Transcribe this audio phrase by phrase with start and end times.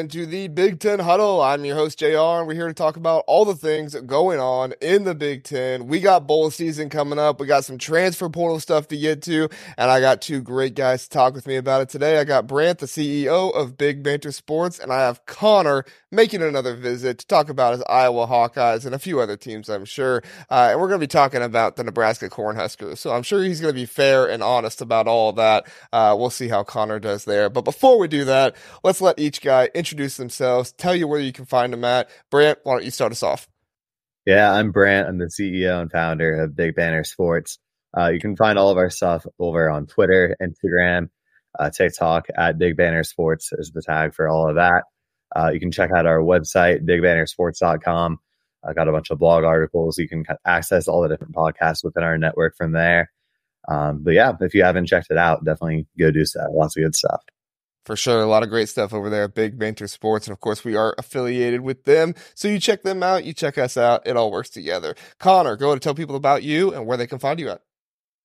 [0.00, 1.42] into the Big Ten Huddle.
[1.42, 2.06] I'm your host, JR,
[2.38, 5.88] and we're here to talk about all the things going on in the Big Ten.
[5.88, 7.38] We got bowl season coming up.
[7.38, 11.04] We got some transfer portal stuff to get to, and I got two great guys
[11.04, 12.18] to talk with me about it today.
[12.18, 16.74] I got Brant, the CEO of Big Banter Sports, and I have Connor making another
[16.74, 20.22] visit to talk about his Iowa Hawkeyes and a few other teams, I'm sure.
[20.48, 22.98] Uh, and we're going to be talking about the Nebraska Cornhuskers.
[22.98, 25.66] So I'm sure he's going to be fair and honest about all that.
[25.92, 27.50] Uh, we'll see how Connor does there.
[27.50, 31.20] But before we do that, let's let let each guy introduce themselves, tell you where
[31.20, 32.10] you can find them at.
[32.30, 33.48] Brant, why don't you start us off?
[34.26, 35.08] Yeah, I'm Brant.
[35.08, 37.58] I'm the CEO and founder of Big Banter Sports.
[37.96, 41.08] Uh, you can find all of our stuff over on Twitter, Instagram,
[41.58, 44.84] uh, TikTok at Big Banter Sports is the tag for all of that.
[45.34, 48.18] Uh, you can check out our website, bigbantersports.com.
[48.62, 49.98] I got a bunch of blog articles.
[49.98, 53.10] You can access all the different podcasts within our network from there.
[53.68, 56.40] Um, but yeah, if you haven't checked it out, definitely go do so.
[56.52, 57.22] Lots of good stuff
[57.90, 58.20] for sure.
[58.20, 60.28] A lot of great stuff over there at Big Banter Sports.
[60.28, 62.14] And of course, we are affiliated with them.
[62.36, 64.06] So you check them out, you check us out.
[64.06, 64.94] It all works together.
[65.18, 67.62] Connor, go to tell people about you and where they can find you at.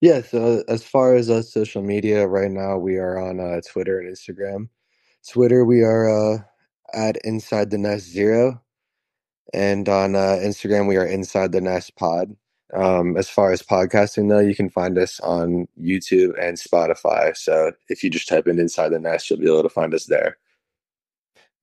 [0.02, 3.98] Yeah, so as far as us social media, right now we are on uh, Twitter
[3.98, 4.70] and Instagram.
[5.28, 6.38] Twitter, we are uh,
[6.94, 8.62] at Inside the Nest Zero.
[9.52, 12.36] And on uh, Instagram, we are Inside the Nest Pod.
[12.74, 17.36] Um, as far as podcasting, though, you can find us on YouTube and Spotify.
[17.38, 20.06] So if you just type in Inside the Nest, you'll be able to find us
[20.06, 20.38] there.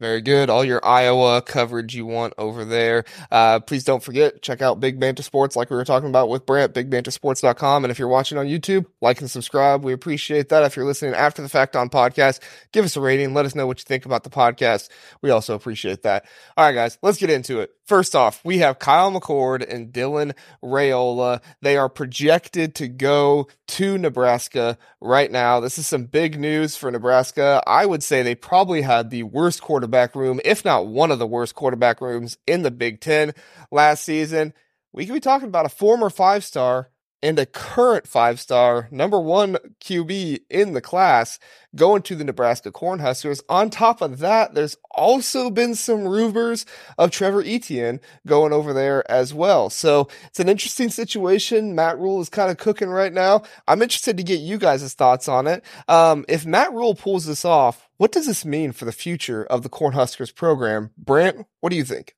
[0.02, 0.50] Very good.
[0.50, 3.04] All your Iowa coverage you want over there.
[3.30, 6.44] Uh, please don't forget, check out Big Banter Sports, like we were talking about with
[6.44, 7.84] Brant, bigbantersports.com.
[7.84, 9.84] And if you're watching on YouTube, like and subscribe.
[9.84, 10.64] We appreciate that.
[10.64, 12.40] If you're listening after the fact on podcast,
[12.72, 13.32] give us a rating.
[13.32, 14.88] Let us know what you think about the podcast.
[15.20, 16.24] We also appreciate that.
[16.56, 17.70] All right, guys, let's get into it.
[17.84, 21.42] First off, we have Kyle McCord and Dylan Raiola.
[21.62, 25.58] They are projected to go to Nebraska right now.
[25.58, 27.60] This is some big news for Nebraska.
[27.66, 31.26] I would say they probably had the worst quarterback room, if not one of the
[31.26, 33.32] worst quarterback rooms in the Big Ten
[33.72, 34.54] last season.
[34.92, 36.88] We could be talking about a former five star
[37.22, 41.38] and a current five star number one QB in the class
[41.74, 43.42] going to the Nebraska Cornhuskers.
[43.48, 46.66] On top of that, there's also been some rumors
[46.98, 49.70] of Trevor Etienne going over there as well.
[49.70, 51.74] So it's an interesting situation.
[51.74, 53.42] Matt Rhule is kind of cooking right now.
[53.66, 55.64] I'm interested to get you guys' thoughts on it.
[55.88, 59.62] Um, if Matt Rhule pulls this off, what does this mean for the future of
[59.62, 60.90] the Cornhuskers program?
[60.98, 62.16] Brant, what do you think?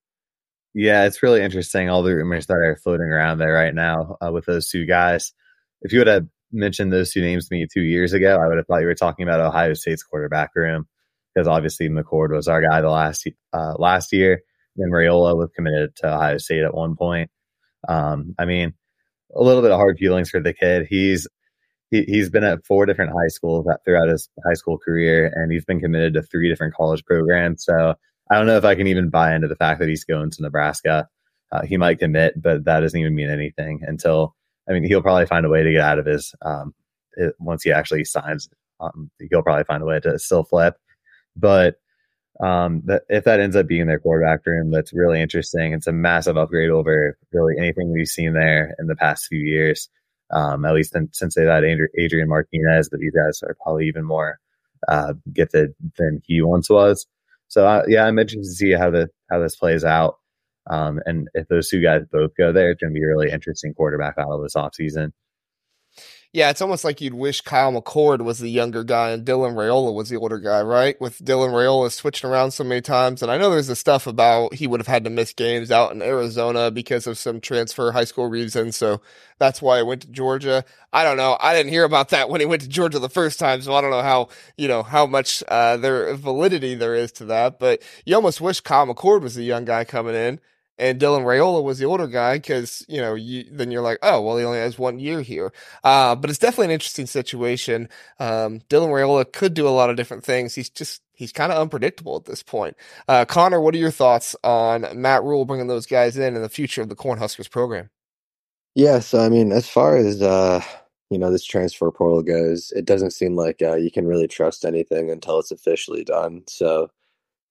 [0.74, 1.88] Yeah, it's really interesting.
[1.88, 5.32] All the rumors that are floating around there right now uh, with those two guys.
[5.82, 8.56] If you would have mentioned those two names to me two years ago, I would
[8.56, 10.86] have thought you were talking about Ohio State's quarterback room
[11.34, 14.42] because obviously McCord was our guy the last uh, last year.
[14.76, 17.30] And Raiola was committed to Ohio State at one point.
[17.88, 18.74] Um, I mean,
[19.36, 20.86] a little bit of hard feelings for the kid.
[20.90, 21.28] He's
[21.90, 25.64] he, he's been at four different high schools throughout his high school career, and he's
[25.64, 27.64] been committed to three different college programs.
[27.64, 27.94] So
[28.34, 30.42] I don't know if I can even buy into the fact that he's going to
[30.42, 31.08] Nebraska.
[31.52, 34.34] Uh, he might commit, but that doesn't even mean anything until.
[34.68, 36.34] I mean, he'll probably find a way to get out of his.
[36.42, 36.74] Um,
[37.16, 38.48] it, once he actually signs,
[38.80, 40.74] um, he'll probably find a way to still flip.
[41.36, 41.76] But
[42.40, 45.72] um, that, if that ends up being their quarterback room, that's really interesting.
[45.72, 49.88] It's a massive upgrade over really anything we've seen there in the past few years.
[50.32, 54.04] Um, at least in, since they've had Adrian Martinez, but these guys are probably even
[54.04, 54.40] more
[54.88, 57.06] uh, gifted than he once was.
[57.54, 60.16] So uh, yeah, I'm interested to see how the how this plays out.
[60.68, 63.30] Um, and if those two guys both go there, it's going to be a really
[63.30, 65.12] interesting quarterback battle this offseason
[66.34, 69.94] yeah, it's almost like you'd wish Kyle McCord was the younger guy and Dylan Raiola
[69.94, 71.00] was the older guy, right?
[71.00, 73.22] With Dylan Raiola switching around so many times.
[73.22, 75.92] And I know there's the stuff about he would have had to miss games out
[75.92, 78.74] in Arizona because of some transfer high school reasons.
[78.74, 79.00] So
[79.38, 80.64] that's why I went to Georgia.
[80.92, 81.36] I don't know.
[81.38, 83.62] I didn't hear about that when he went to Georgia the first time.
[83.62, 87.60] So I don't know how, you know, how much, uh, validity there is to that.
[87.60, 90.40] But you almost wish Kyle McCord was the young guy coming in
[90.78, 94.20] and Dylan Raiola was the older guy because you know you, then you're like oh
[94.20, 95.52] well he only has one year here.
[95.84, 97.88] Uh, but it's definitely an interesting situation.
[98.18, 100.54] Um, Dylan Raiola could do a lot of different things.
[100.54, 102.76] He's just he's kind of unpredictable at this point.
[103.08, 106.48] Uh, Connor what are your thoughts on Matt Rhule bringing those guys in and the
[106.48, 107.90] future of the Cornhuskers program?
[108.74, 110.60] Yeah so I mean as far as uh,
[111.10, 114.64] you know this transfer portal goes it doesn't seem like uh, you can really trust
[114.64, 116.42] anything until it's officially done.
[116.48, 116.90] So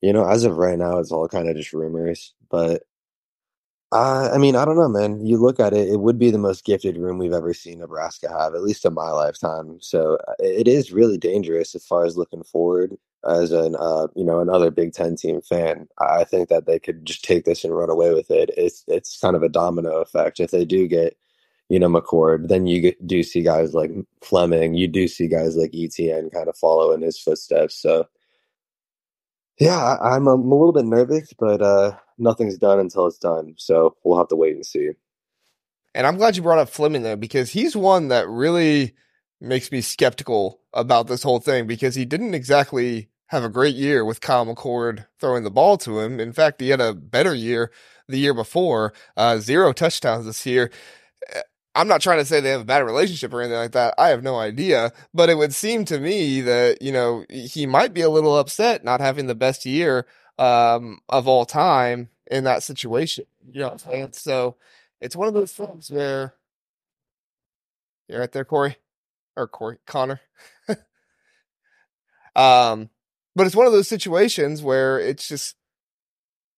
[0.01, 2.83] you know as of right now it's all kind of just rumors but
[3.93, 5.25] uh, I mean, I don't know, man.
[5.25, 8.29] You look at it; it would be the most gifted room we've ever seen Nebraska
[8.29, 9.79] have, at least in my lifetime.
[9.81, 12.97] So uh, it is really dangerous as far as looking forward.
[13.29, 17.05] As an, uh, you know, another Big Ten team fan, I think that they could
[17.05, 18.51] just take this and run away with it.
[18.57, 20.39] It's it's kind of a domino effect.
[20.41, 21.17] If they do get,
[21.69, 23.91] you know, McCord, then you get, do see guys like
[24.23, 24.75] Fleming.
[24.75, 27.75] You do see guys like Etienne kind of follow in his footsteps.
[27.75, 28.07] So
[29.59, 33.55] Yeah, I'm, I'm a little bit nervous, but uh, nothing's done until it's done.
[33.57, 34.91] So we'll have to wait and see.
[35.95, 38.93] And I'm glad you brought up Fleming though, because he's one that really
[39.39, 44.05] makes me skeptical about this whole thing because he didn't exactly have a great year
[44.05, 46.19] with Kyle McCord throwing the ball to him.
[46.19, 47.71] In fact, he had a better year
[48.07, 50.71] the year before, uh, zero touchdowns this year.
[51.75, 53.95] I'm not trying to say they have a bad relationship or anything like that.
[53.97, 57.93] I have no idea, but it would seem to me that, you know, he might
[57.93, 60.05] be a little upset not having the best year
[60.37, 63.25] um, of all time in that situation.
[63.51, 64.09] You know what I'm saying?
[64.13, 64.55] So
[65.01, 66.35] it's one of those things where
[68.07, 68.77] you're right there, Corey
[69.35, 70.21] or Corey Connor.
[72.35, 72.89] um,
[73.35, 75.55] but it's one of those situations where it's just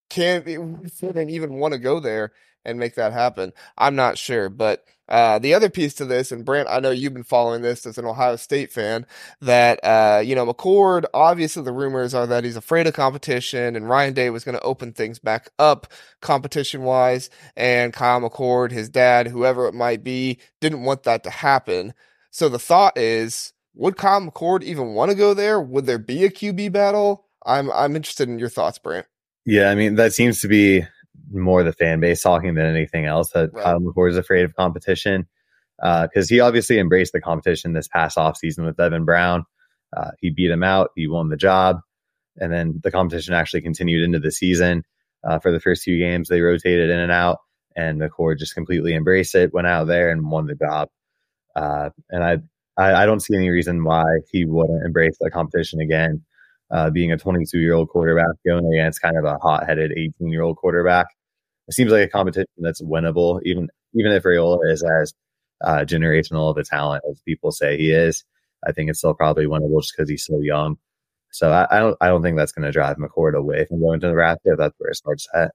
[0.09, 2.31] can't even want to go there
[2.65, 3.53] and make that happen.
[3.77, 7.13] I'm not sure, but uh, the other piece to this, and Brant, I know you've
[7.13, 9.06] been following this as an Ohio State fan,
[9.41, 13.88] that, uh, you know, McCord, obviously the rumors are that he's afraid of competition and
[13.88, 15.88] Ryan Day was going to open things back up
[16.21, 17.29] competition wise.
[17.56, 21.94] And Kyle McCord, his dad, whoever it might be, didn't want that to happen.
[22.31, 25.62] So the thought is, would Kyle McCord even want to go there?
[25.62, 27.27] Would there be a QB battle?
[27.45, 29.06] I'm, I'm interested in your thoughts, Brant.
[29.45, 30.83] Yeah, I mean, that seems to be
[31.31, 33.63] more the fan base talking than anything else that right.
[33.63, 35.27] Kyle McCord is afraid of competition
[35.77, 39.44] because uh, he obviously embraced the competition this past offseason with Devin Brown.
[39.95, 41.80] Uh, he beat him out, he won the job,
[42.38, 44.83] and then the competition actually continued into the season.
[45.24, 47.39] Uh, for the first few games, they rotated in and out,
[47.75, 50.89] and McCord just completely embraced it, went out there and won the job.
[51.56, 52.38] Uh, and I,
[52.77, 56.24] I, I don't see any reason why he wouldn't embrace the competition again
[56.75, 60.27] uh, being a 22 year old quarterback going against kind of a hot headed 18
[60.27, 61.07] year old quarterback.
[61.69, 65.13] It seems like a competition that's winnable, even even if Raiola is as
[65.63, 68.25] uh, generational of a talent as people say he is.
[68.68, 70.75] I think it's still probably winnable just because he's so young.
[71.31, 74.01] So I, I, don't I don't think that's going to drive McCord away from going
[74.01, 74.56] to the Nebraska.
[74.57, 75.51] That's where it starts at.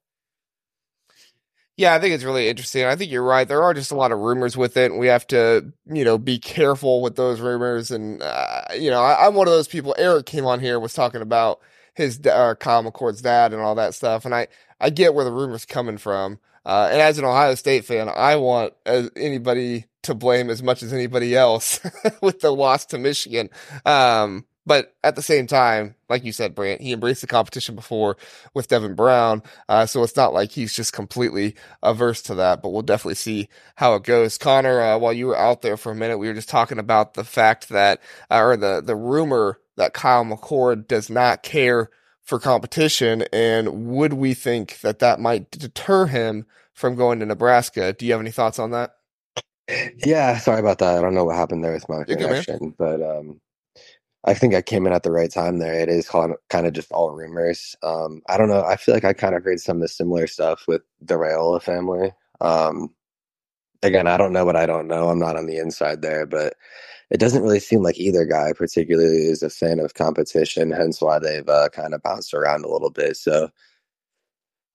[1.81, 2.85] Yeah, I think it's really interesting.
[2.85, 3.47] I think you're right.
[3.47, 6.37] There are just a lot of rumors with it, we have to, you know, be
[6.37, 7.89] careful with those rumors.
[7.89, 9.95] And uh, you know, I, am one of those people.
[9.97, 11.59] Eric came on here was talking about
[11.95, 14.47] his uh, McCord's dad and all that stuff, and I
[14.79, 16.37] I get where the rumors coming from.
[16.67, 20.83] Uh, and as an Ohio State fan, I want uh, anybody to blame as much
[20.83, 21.79] as anybody else
[22.21, 23.49] with the loss to Michigan.
[23.87, 28.17] Um, but at the same time, like you said, Brant, he embraced the competition before
[28.53, 29.41] with Devin Brown.
[29.67, 33.49] Uh, so it's not like he's just completely averse to that, but we'll definitely see
[33.75, 34.37] how it goes.
[34.37, 37.15] Connor, uh, while you were out there for a minute, we were just talking about
[37.15, 41.89] the fact that, uh, or the, the rumor that Kyle McCord does not care
[42.23, 43.23] for competition.
[43.33, 47.93] And would we think that that might deter him from going to Nebraska?
[47.93, 48.95] Do you have any thoughts on that?
[50.05, 50.97] Yeah, sorry about that.
[50.97, 53.39] I don't know what happened there with my connection, but um,
[54.25, 55.79] I think I came in at the right time there.
[55.79, 57.75] It is kind of, just all rumors.
[57.81, 58.63] Um, I don't know.
[58.63, 61.61] I feel like I kind of heard some of the similar stuff with the Raiola
[61.61, 62.11] family.
[62.39, 62.93] Um,
[63.81, 65.09] again, I don't know what I don't know.
[65.09, 66.53] I'm not on the inside there, but
[67.09, 71.19] it doesn't really seem like either guy particularly is a fan of competition, hence why
[71.19, 73.17] they've uh, kind of bounced around a little bit.
[73.17, 73.49] So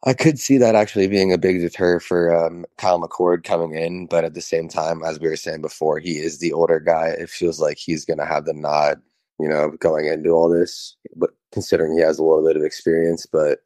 [0.05, 4.07] I could see that actually being a big deter for um, Kyle McCord coming in,
[4.07, 7.09] but at the same time, as we were saying before, he is the older guy.
[7.09, 9.01] It feels like he's going to have the nod
[9.39, 13.27] you know, going into all this, but considering he has a little bit of experience.
[13.27, 13.59] But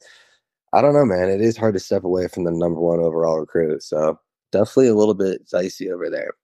[0.73, 1.29] I don't know, man.
[1.29, 3.83] It is hard to step away from the number one overall recruit.
[3.83, 4.19] So
[4.53, 6.35] definitely a little bit dicey over there.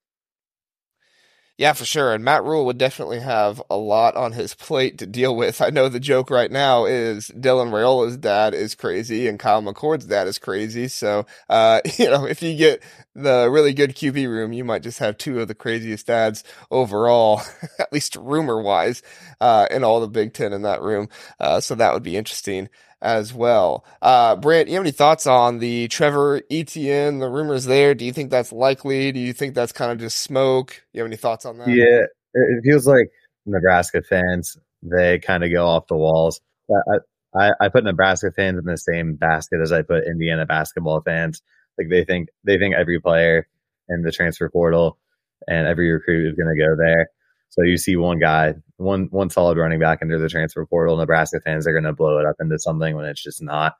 [1.58, 2.12] Yeah, for sure.
[2.12, 5.62] And Matt Rhule would definitely have a lot on his plate to deal with.
[5.62, 10.04] I know the joke right now is Dylan Raiola's dad is crazy and Kyle McCord's
[10.04, 10.86] dad is crazy.
[10.88, 12.82] So, uh, you know, if you get
[13.14, 17.40] the really good QB room, you might just have two of the craziest dads overall,
[17.78, 19.02] at least rumor wise,
[19.40, 21.08] uh, in all the Big Ten in that room.
[21.40, 22.68] Uh, so that would be interesting
[23.06, 23.84] as well.
[24.02, 27.94] Uh, Brant, you have any thoughts on the Trevor Etienne, the rumors there?
[27.94, 29.12] Do you think that's likely?
[29.12, 30.82] Do you think that's kind of just smoke?
[30.92, 31.68] You have any thoughts on that?
[31.68, 32.02] Yeah,
[32.34, 33.10] it feels like
[33.46, 36.40] Nebraska fans, they kind of go off the walls.
[36.68, 36.98] I,
[37.38, 41.42] I, I put Nebraska fans in the same basket as I put Indiana basketball fans.
[41.78, 43.46] Like they think they think every player
[43.88, 44.98] in the transfer portal
[45.46, 47.10] and every recruit is going to go there.
[47.50, 50.96] So you see one guy, one one solid running back into the transfer portal.
[50.96, 53.74] Nebraska fans are going to blow it up into something when it's just not.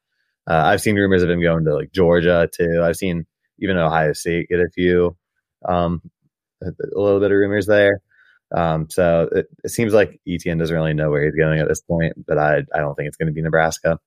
[0.49, 2.81] Uh, I've seen rumors of him going to like Georgia too.
[2.83, 3.27] I've seen
[3.59, 5.17] even Ohio State get a few,
[5.69, 6.01] um,
[6.63, 8.01] a, a little bit of rumors there.
[8.55, 11.81] Um, so it, it, seems like Etienne doesn't really know where he's going at this
[11.81, 13.99] point, but I I don't think it's going to be Nebraska.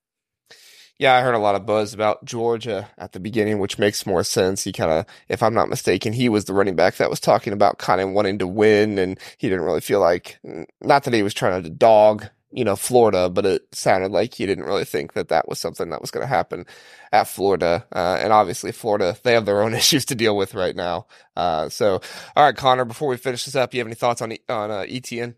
[1.00, 4.22] Yeah, I heard a lot of buzz about Georgia at the beginning, which makes more
[4.22, 4.64] sense.
[4.64, 7.54] He kind of, if I'm not mistaken, he was the running back that was talking
[7.54, 10.38] about kind of wanting to win, and he didn't really feel like,
[10.82, 14.46] not that he was trying to dog you know, Florida, but it sounded like he
[14.46, 16.66] didn't really think that that was something that was going to happen
[17.12, 17.86] at Florida.
[17.94, 21.06] Uh, and obviously, Florida, they have their own issues to deal with right now.
[21.36, 22.00] Uh, so,
[22.36, 24.84] all right, Connor, before we finish this up, you have any thoughts on on uh,
[24.88, 25.36] Etienne?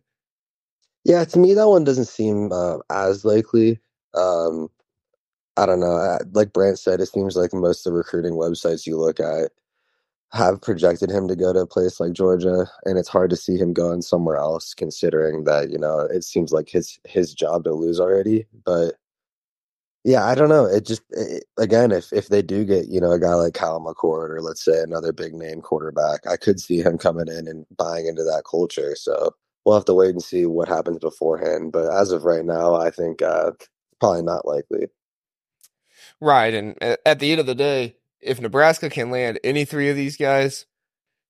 [1.04, 3.80] Yeah, to me, that one doesn't seem uh, as likely.
[4.14, 4.70] Um,
[5.56, 6.18] I don't know.
[6.32, 9.50] Like Brant said, it seems like most of the recruiting websites you look at
[10.32, 13.56] have projected him to go to a place like Georgia, and it's hard to see
[13.58, 17.74] him going somewhere else, considering that you know it seems like his his job to
[17.74, 18.46] lose already.
[18.64, 18.94] But
[20.04, 20.64] yeah, I don't know.
[20.66, 23.80] It just it, again, if if they do get you know a guy like Kyle
[23.80, 27.66] McCord or let's say another big name quarterback, I could see him coming in and
[27.76, 28.94] buying into that culture.
[28.96, 29.32] So
[29.64, 31.72] we'll have to wait and see what happens beforehand.
[31.72, 33.52] But as of right now, I think uh,
[34.00, 34.88] probably not likely.
[36.22, 39.96] Right, and at the end of the day, if Nebraska can land any three of
[39.96, 40.66] these guys,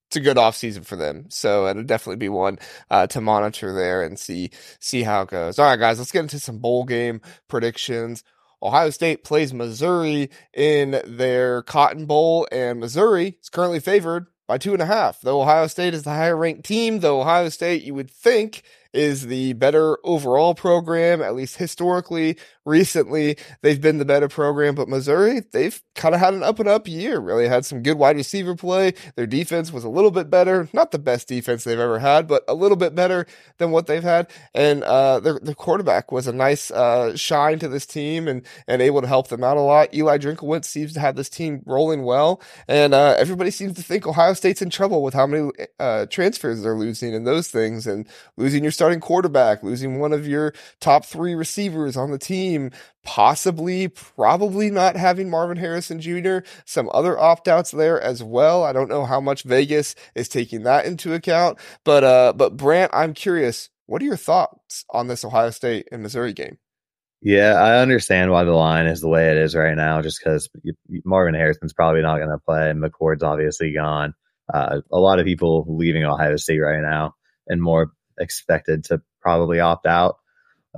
[0.09, 1.31] it's a good offseason for them.
[1.31, 2.59] So it'll definitely be one
[2.91, 5.59] uh, to monitor there and see see how it goes.
[5.59, 8.23] All right, guys, let's get into some bowl game predictions.
[8.63, 14.75] Ohio State plays Missouri in their Cotton Bowl, and Missouri is currently favored by two
[14.75, 15.23] and a half.
[15.23, 19.27] Though Ohio State is the higher ranked team, though Ohio State, you would think, is
[19.27, 22.37] the better overall program, at least historically.
[22.65, 26.69] Recently, they've been the better program, but Missouri, they've kind of had an up and
[26.69, 27.19] up year.
[27.19, 28.95] Really had some good wide receiver play.
[29.17, 32.45] Their defense was a little bit better, not the best defense they've ever had, but
[32.47, 33.27] a little bit better
[33.59, 34.31] than what they've had.
[34.55, 38.83] And uh, their, their quarterback was a nice uh, shine to this team and and
[38.83, 39.93] able to help them out a lot.
[39.95, 44.07] Eli Drinkwitz seems to have this team rolling well, and uh, everybody seems to think
[44.07, 48.07] Ohio State's in trouble with how many uh, transfers they're losing and those things, and
[48.37, 52.69] losing your starting quarterback, losing one of your top three receivers on the team,
[53.05, 58.65] possibly, probably not having Marvin Harrison Jr., some other opt outs there as well.
[58.65, 62.91] I don't know how much Vegas is taking that into account, but, uh, but Brant,
[62.93, 66.59] I'm curious, what are your thoughts on this Ohio State and Missouri game?
[67.21, 70.49] Yeah, I understand why the line is the way it is right now, just because
[71.05, 72.73] Marvin Harrison's probably not going to play.
[72.73, 74.13] McCord's obviously gone.
[74.53, 77.15] Uh, a lot of people leaving Ohio State right now,
[77.47, 80.17] and more expected to probably opt out.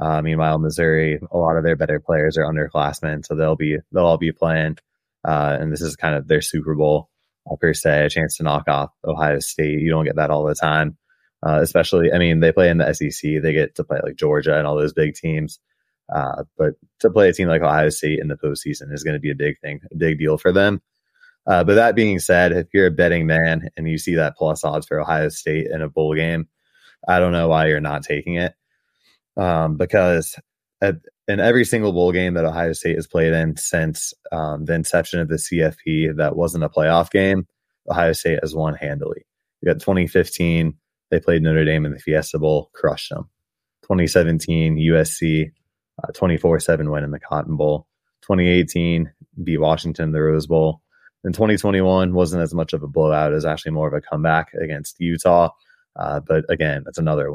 [0.01, 4.07] Uh, meanwhile, Missouri, a lot of their better players are underclassmen, so they'll be they'll
[4.07, 4.77] all be playing.
[5.25, 7.09] Uh, and this is kind of their Super Bowl
[7.51, 9.81] uh, per se, a chance to knock off Ohio State.
[9.81, 10.99] You don't get that all the time,
[11.47, 12.13] uh, especially.
[12.13, 13.43] I mean, they play in the SEC.
[13.43, 15.61] They get to play like Georgia and all those big teams.
[16.15, 19.21] Uh, but to play a team like Ohio State in the postseason is going to
[19.21, 20.83] be a big thing, a big deal for them.
[21.47, 24.87] But that being said, if you're a betting man and you see that plus odds
[24.87, 26.49] for Ohio State in a bowl game,
[27.09, 28.55] I don't know why you're not taking it.
[29.37, 30.37] Um, because
[30.81, 30.97] at,
[31.27, 35.21] in every single bowl game that Ohio State has played in since um, the inception
[35.21, 37.47] of the CFP that wasn't a playoff game,
[37.91, 39.27] Ohio State has won handily.
[39.61, 40.75] You got 2015,
[41.11, 43.29] they played Notre Dame in the Fiesta Bowl, crushed them.
[43.83, 45.51] 2017, USC,
[46.15, 47.87] 24 uh, 7 win in the Cotton Bowl.
[48.23, 50.81] 2018, beat Washington in the Rose Bowl.
[51.25, 55.01] In 2021, wasn't as much of a blowout as actually more of a comeback against
[55.01, 55.51] Utah.
[55.97, 57.31] Uh, but again, that's another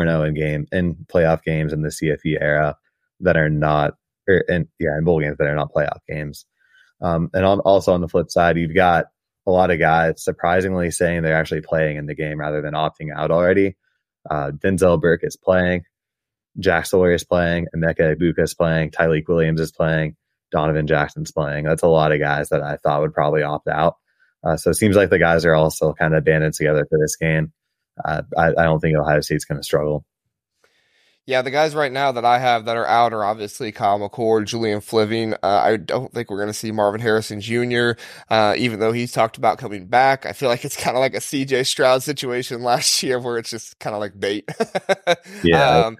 [0.00, 2.76] and zero oh in game in playoff games in the CFP era
[3.20, 3.94] that are not,
[4.28, 6.46] or er, in yeah, in bowl games that are not playoff games.
[7.00, 9.06] Um, and on, also on the flip side, you've got
[9.46, 13.14] a lot of guys surprisingly saying they're actually playing in the game rather than opting
[13.14, 13.76] out already.
[14.30, 15.84] Uh, Denzel Burke is playing,
[16.58, 20.16] Jack Sawyer is playing, Emeka Egbuka is playing, Tyleik Williams is playing,
[20.50, 21.64] Donovan Jackson's playing.
[21.64, 23.96] That's a lot of guys that I thought would probably opt out.
[24.44, 27.16] Uh, so it seems like the guys are also kind of banded together for this
[27.16, 27.52] game.
[28.04, 30.04] Uh, I, I, don't think Ohio State's going to struggle.
[31.26, 34.44] Yeah, the guys right now that I have that are out are obviously Kyle McCord,
[34.44, 35.32] Julian Fleming.
[35.34, 37.92] Uh, I don't think we're going to see Marvin Harrison Jr.,
[38.28, 40.26] uh, even though he's talked about coming back.
[40.26, 43.48] I feel like it's kind of like a CJ Stroud situation last year where it's
[43.48, 44.46] just kind of like bait.
[45.42, 45.86] yeah.
[45.86, 45.96] um,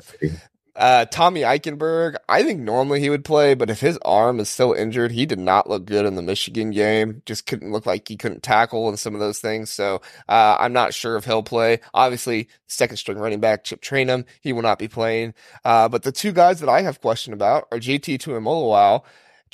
[0.77, 4.73] uh, Tommy Eichenberg, I think normally he would play, but if his arm is still
[4.73, 7.23] injured, he did not look good in the Michigan game.
[7.27, 9.71] Just couldn't look like he couldn't tackle and some of those things.
[9.71, 11.81] So uh, I'm not sure if he'll play.
[11.93, 15.35] Obviously, second string running back Chip Trayanum, he will not be playing.
[15.65, 19.03] Uh, but the two guys that I have question about are JT Tuimoloau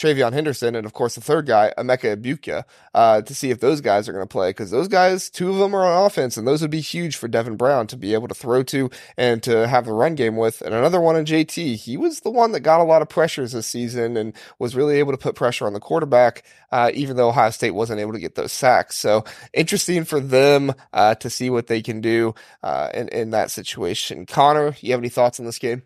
[0.01, 2.65] TreVeyon Henderson, and of course the third guy, Emeka Egbuka,
[2.95, 5.59] uh, to see if those guys are going to play because those guys, two of
[5.59, 8.27] them are on offense, and those would be huge for Devin Brown to be able
[8.29, 8.89] to throw to
[9.19, 10.63] and to have the run game with.
[10.63, 13.53] And another one in JT, he was the one that got a lot of pressures
[13.53, 17.29] this season and was really able to put pressure on the quarterback, uh, even though
[17.29, 18.97] Ohio State wasn't able to get those sacks.
[18.97, 23.51] So interesting for them uh, to see what they can do uh, in in that
[23.51, 24.25] situation.
[24.25, 25.83] Connor, you have any thoughts on this game?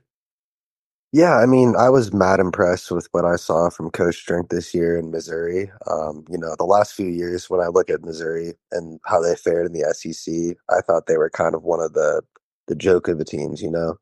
[1.15, 4.75] Yeah, I mean, I was mad impressed with what I saw from Coach Drink this
[4.75, 5.71] year in Missouri.
[5.91, 9.37] Um, you know, the last few years when I look at Missouri and how they
[9.37, 12.23] fared in the SEC, I thought they were kind of one of the
[12.69, 13.63] the joke of the teams.
[13.63, 13.97] You know,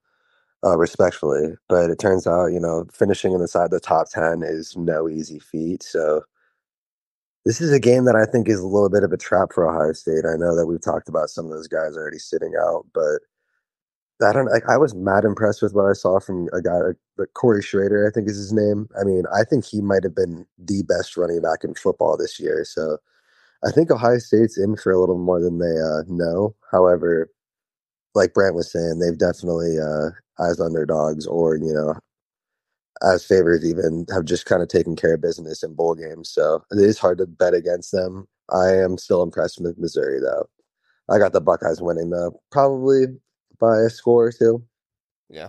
[0.64, 1.54] uh, respectfully.
[1.68, 5.82] But it turns out, you know, finishing inside the top 10 is no easy feat.
[5.84, 6.22] So
[7.44, 9.68] this is a game that I think is a little bit of a trap for
[9.68, 10.24] Ohio State.
[10.26, 13.20] I know that we've talked about some of those guys already sitting out, but
[14.22, 16.78] I don't like I was mad impressed with what I saw from a guy
[17.18, 18.88] like Corey Schrader, I think is his name.
[19.00, 22.40] I mean, I think he might have been the best running back in football this
[22.40, 22.64] year.
[22.64, 22.98] So
[23.64, 26.54] I think Ohio State's in for a little more than they uh, know.
[26.70, 27.30] However,
[28.14, 30.10] like Brant was saying, they've definitely uh,
[30.44, 31.94] as underdogs or, you know,
[33.02, 36.30] as favorites even have just kind of taken care of business in bowl games.
[36.30, 38.28] So it is hard to bet against them.
[38.52, 40.46] I am still impressed with Missouri though.
[41.10, 43.06] I got the Buckeyes winning though, probably
[43.62, 44.64] by a score or two.
[45.30, 45.48] Yeah.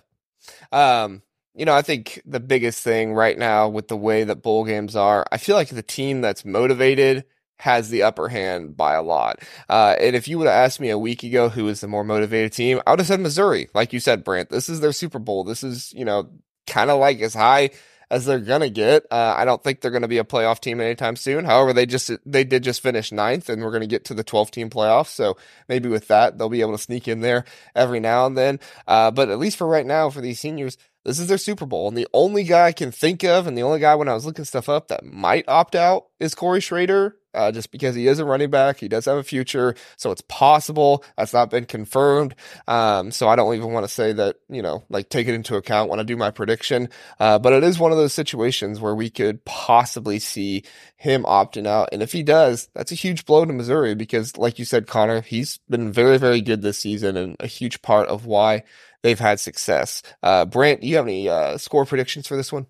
[0.71, 1.23] Um,
[1.55, 4.95] you know, I think the biggest thing right now with the way that bowl games
[4.95, 7.25] are, I feel like the team that's motivated
[7.57, 9.39] has the upper hand by a lot.
[9.69, 12.03] Uh, and if you would have asked me a week ago who is the more
[12.03, 13.69] motivated team, I would have said Missouri.
[13.73, 15.43] Like you said, Brant, this is their Super Bowl.
[15.43, 16.29] This is, you know,
[16.67, 17.71] kind of like as high
[18.13, 19.07] as they're gonna get.
[19.09, 21.45] Uh, I don't think they're gonna be a playoff team anytime soon.
[21.45, 24.51] However, they just they did just finish ninth, and we're gonna get to the 12
[24.51, 25.07] team playoffs.
[25.07, 25.35] So
[25.67, 27.43] maybe with that, they'll be able to sneak in there
[27.75, 28.59] every now and then.
[28.87, 31.87] Uh, but at least for right now, for these seniors, this is their Super Bowl.
[31.87, 34.27] And the only guy I can think of, and the only guy when I was
[34.27, 38.19] looking stuff up that might opt out is Corey Schrader uh, just because he is
[38.19, 38.79] a running back.
[38.79, 41.03] He does have a future, so it's possible.
[41.17, 42.35] That's not been confirmed.
[42.67, 45.55] Um, so I don't even want to say that, you know, like take it into
[45.55, 46.89] account when I do my prediction.
[47.19, 50.63] Uh, but it is one of those situations where we could possibly see
[50.95, 51.89] him opting out.
[51.91, 55.21] And if he does, that's a huge blow to Missouri because, like you said, Connor,
[55.21, 58.63] he's been very, very good this season and a huge part of why
[59.01, 60.01] they've had success.
[60.21, 62.67] Uh, Brant, do you have any uh, score predictions for this one?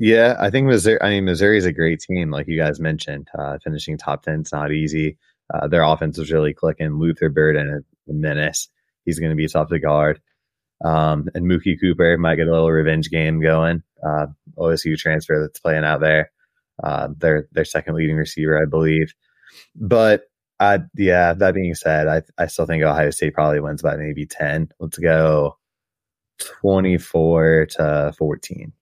[0.00, 0.98] Yeah, I think Missouri.
[1.02, 3.28] I mean, Missouri is a great team, like you guys mentioned.
[3.38, 5.18] Uh, finishing top ten is not easy.
[5.52, 6.98] Uh, their offense is really clicking.
[6.98, 8.68] Luther Burden, a menace.
[9.04, 10.18] He's going to be tough to guard.
[10.82, 13.82] Um, and Mookie Cooper might get a little revenge game going.
[14.02, 16.30] Uh, OSU transfer that's playing out there.
[16.82, 19.12] Uh, their their second leading receiver, I believe.
[19.76, 20.22] But
[20.58, 24.24] I, yeah, that being said, I I still think Ohio State probably wins by maybe
[24.24, 24.70] ten.
[24.80, 25.58] Let's go
[26.38, 28.72] twenty four to fourteen.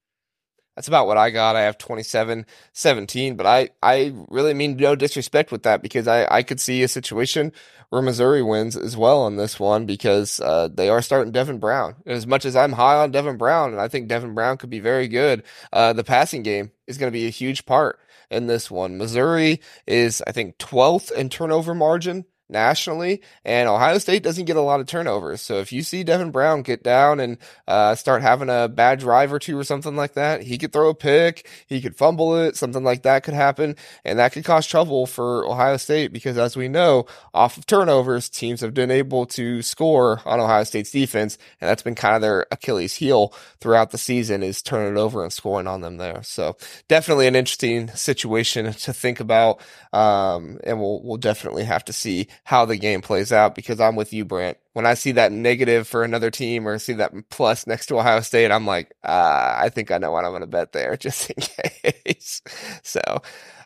[0.79, 1.57] That's about what I got.
[1.57, 6.25] I have 27 17, but I, I really mean no disrespect with that because I,
[6.33, 7.51] I could see a situation
[7.88, 11.97] where Missouri wins as well on this one because uh, they are starting Devin Brown.
[12.07, 14.71] And as much as I'm high on Devin Brown and I think Devin Brown could
[14.71, 17.99] be very good, uh, the passing game is going to be a huge part
[18.31, 18.99] in this one.
[18.99, 24.62] Missouri is, I think, 12th in turnover margin nationally, and Ohio State doesn't get a
[24.62, 25.40] lot of turnovers.
[25.40, 29.32] So if you see Devin Brown get down and uh, start having a bad drive
[29.32, 32.56] or two or something like that, he could throw a pick, he could fumble it,
[32.56, 36.56] something like that could happen, and that could cause trouble for Ohio State because, as
[36.56, 41.38] we know, off of turnovers, teams have been able to score on Ohio State's defense,
[41.61, 45.22] and that's been kind of their Achilles heel throughout the season is turning it over
[45.22, 46.22] and scoring on them there.
[46.22, 46.56] So
[46.88, 49.61] definitely an interesting situation to think about,
[49.92, 53.94] um, and we'll we'll definitely have to see how the game plays out because I'm
[53.94, 54.56] with you, Brant.
[54.72, 58.22] When I see that negative for another team or see that plus next to Ohio
[58.22, 61.28] State, I'm like, uh, I think I know what I'm going to bet there just
[61.28, 62.40] in case.
[62.82, 63.02] so,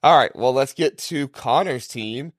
[0.02, 0.34] all right.
[0.34, 2.32] Well, let's get to Connor's team.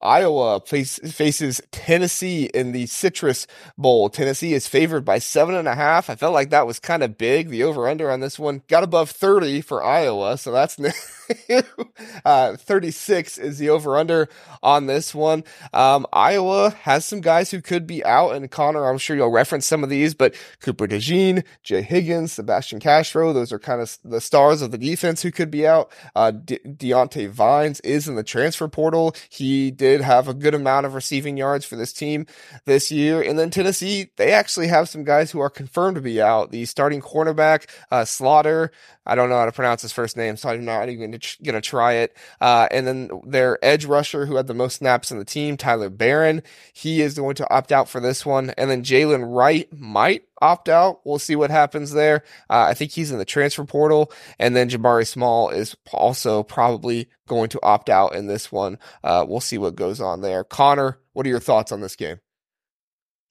[0.00, 4.10] Iowa face, faces Tennessee in the Citrus Bowl.
[4.10, 6.08] Tennessee is favored by seven and a half.
[6.08, 7.48] I felt like that was kind of big.
[7.48, 10.38] The over under on this one got above 30 for Iowa.
[10.38, 10.78] So that's
[12.24, 14.28] uh, 36 is the over under
[14.62, 15.44] on this one.
[15.72, 18.34] Um, Iowa has some guys who could be out.
[18.34, 22.80] And Connor, I'm sure you'll reference some of these, but Cooper DeJean, Jay Higgins, Sebastian
[22.80, 25.92] Castro, those are kind of the stars of the defense who could be out.
[26.16, 29.14] Uh, De- Diante Vines is in the transfer portal.
[29.28, 32.26] He did did have a good amount of receiving yards for this team
[32.64, 33.20] this year.
[33.20, 36.50] And then Tennessee, they actually have some guys who are confirmed to be out.
[36.50, 38.72] The starting cornerback, uh, Slaughter,
[39.04, 41.60] I don't know how to pronounce his first name, so I'm not even going to
[41.60, 42.16] try it.
[42.40, 45.90] Uh, and then their edge rusher, who had the most snaps on the team, Tyler
[45.90, 48.50] Baron, he is going to opt out for this one.
[48.50, 51.00] And then Jaylen Wright might opt out.
[51.04, 52.22] We'll see what happens there.
[52.48, 54.12] Uh, I think he's in the transfer portal.
[54.38, 58.78] And then Jabari Small is also probably going to opt out in this one.
[59.02, 60.44] Uh, we'll see what goes on there.
[60.44, 62.20] Connor, what are your thoughts on this game?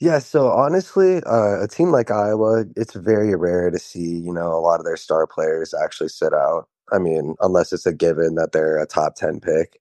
[0.01, 4.47] Yeah, so honestly, uh, a team like Iowa, it's very rare to see, you know,
[4.51, 6.67] a lot of their star players actually sit out.
[6.91, 9.79] I mean, unless it's a given that they're a top 10 pick.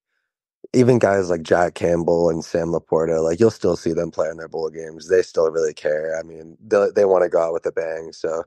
[0.74, 4.37] Even guys like Jack Campbell and Sam LaPorta, like you'll still see them play in
[4.37, 5.09] their bowl games.
[5.09, 6.18] They still really care.
[6.18, 8.12] I mean, they, they want to go out with a bang.
[8.12, 8.44] So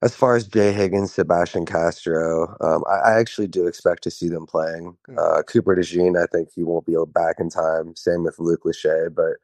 [0.00, 4.28] as far as Jay Higgins, Sebastian Castro, um, I, I, actually do expect to see
[4.28, 4.96] them playing.
[5.06, 5.18] Hmm.
[5.18, 7.96] Uh, Cooper DeJean, I think he won't be back in time.
[7.96, 9.34] Same with Luke Lachey, but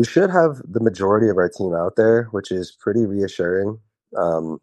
[0.00, 3.80] we should have the majority of our team out there, which is pretty reassuring.
[4.18, 4.60] Um,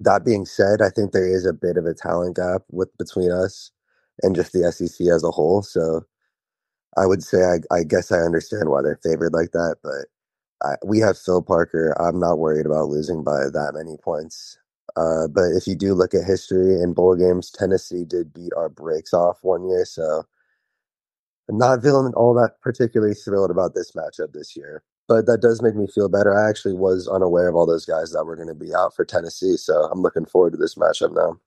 [0.00, 3.32] that being said, I think there is a bit of a talent gap with between
[3.32, 3.72] us
[4.22, 5.62] and just the SEC as a whole.
[5.62, 6.02] So
[6.96, 10.06] I would say I, I guess I understand why they're favored like that, but
[10.62, 11.96] I, we have Phil Parker.
[12.00, 14.58] I'm not worried about losing by that many points.
[14.96, 18.68] Uh, but if you do look at history in bowl games, Tennessee did beat our
[18.68, 20.24] breaks off one year, so
[21.48, 24.82] I'm not feeling all that particularly thrilled about this matchup this year.
[25.06, 26.36] But that does make me feel better.
[26.36, 29.06] I actually was unaware of all those guys that were going to be out for
[29.06, 31.40] Tennessee, so I'm looking forward to this matchup now.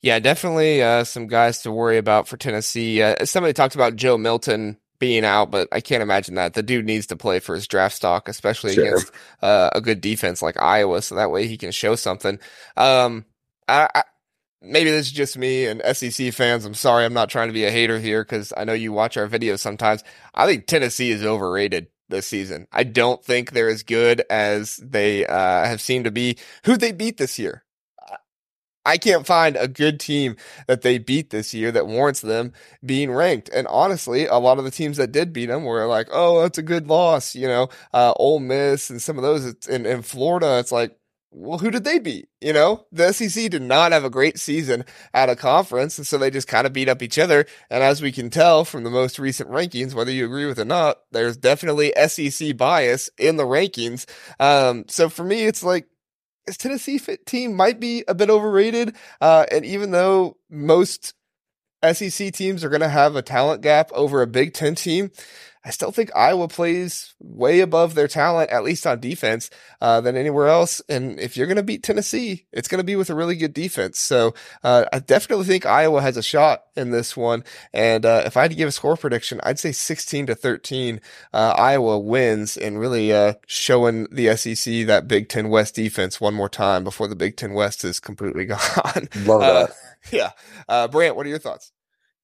[0.00, 3.02] Yeah, definitely uh, some guys to worry about for Tennessee.
[3.02, 6.54] Uh, somebody talked about Joe Milton being out, but I can't imagine that.
[6.54, 8.86] The dude needs to play for his draft stock, especially sure.
[8.86, 12.38] against uh, a good defense like Iowa, so that way he can show something.
[12.76, 13.26] Um,
[13.68, 14.02] I, I,
[14.62, 16.64] maybe this is just me and SEC fans.
[16.64, 19.16] I'm sorry, I'm not trying to be a hater here because I know you watch
[19.16, 20.02] our videos sometimes.
[20.34, 22.66] I think Tennessee is overrated this season.
[22.72, 26.38] I don't think they're as good as they uh, have seemed to be.
[26.64, 27.64] Who they beat this year?
[28.86, 30.36] I can't find a good team
[30.68, 32.52] that they beat this year that warrants them
[32.84, 33.48] being ranked.
[33.48, 36.58] And honestly, a lot of the teams that did beat them were like, oh, that's
[36.58, 37.34] a good loss.
[37.34, 40.58] You know, uh, Ole Miss and some of those in, in Florida.
[40.60, 40.96] It's like,
[41.38, 42.28] well, who did they beat?
[42.40, 46.16] You know, the SEC did not have a great season at a conference, and so
[46.16, 47.44] they just kind of beat up each other.
[47.68, 50.62] And as we can tell from the most recent rankings, whether you agree with it
[50.62, 54.06] or not, there's definitely SEC bias in the rankings.
[54.40, 55.86] Um, so for me, it's like
[56.46, 58.96] this Tennessee team might be a bit overrated.
[59.20, 61.12] Uh, and even though most
[61.84, 65.10] SEC teams are going to have a talent gap over a Big Ten team,
[65.66, 69.50] I still think Iowa plays way above their talent, at least on defense,
[69.80, 70.80] uh, than anywhere else.
[70.88, 73.52] And if you're going to beat Tennessee, it's going to be with a really good
[73.52, 73.98] defense.
[73.98, 77.42] So uh, I definitely think Iowa has a shot in this one.
[77.74, 81.00] And uh, if I had to give a score prediction, I'd say 16 to 13.
[81.34, 86.34] Uh, Iowa wins and really uh, showing the SEC that Big Ten West defense one
[86.34, 89.08] more time before the Big Ten West is completely gone.
[89.24, 90.32] Love uh, that.
[90.68, 90.86] yeah.
[90.86, 91.72] Brant, what are your thoughts?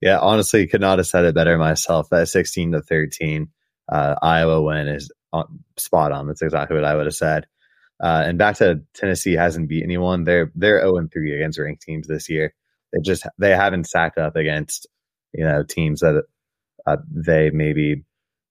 [0.02, 2.10] Yeah, honestly, could not have said it better myself.
[2.10, 3.48] That 16 to 13
[3.90, 5.10] uh, Iowa win is
[5.76, 6.26] spot on.
[6.26, 7.46] That's exactly what I would have said.
[8.02, 10.24] Uh, and back to Tennessee hasn't beat anyone.
[10.24, 12.52] They're they're 0 and 3 against ranked teams this year.
[12.92, 14.88] They just they haven't stacked up against
[15.32, 16.24] you know teams that
[16.84, 18.02] uh, they maybe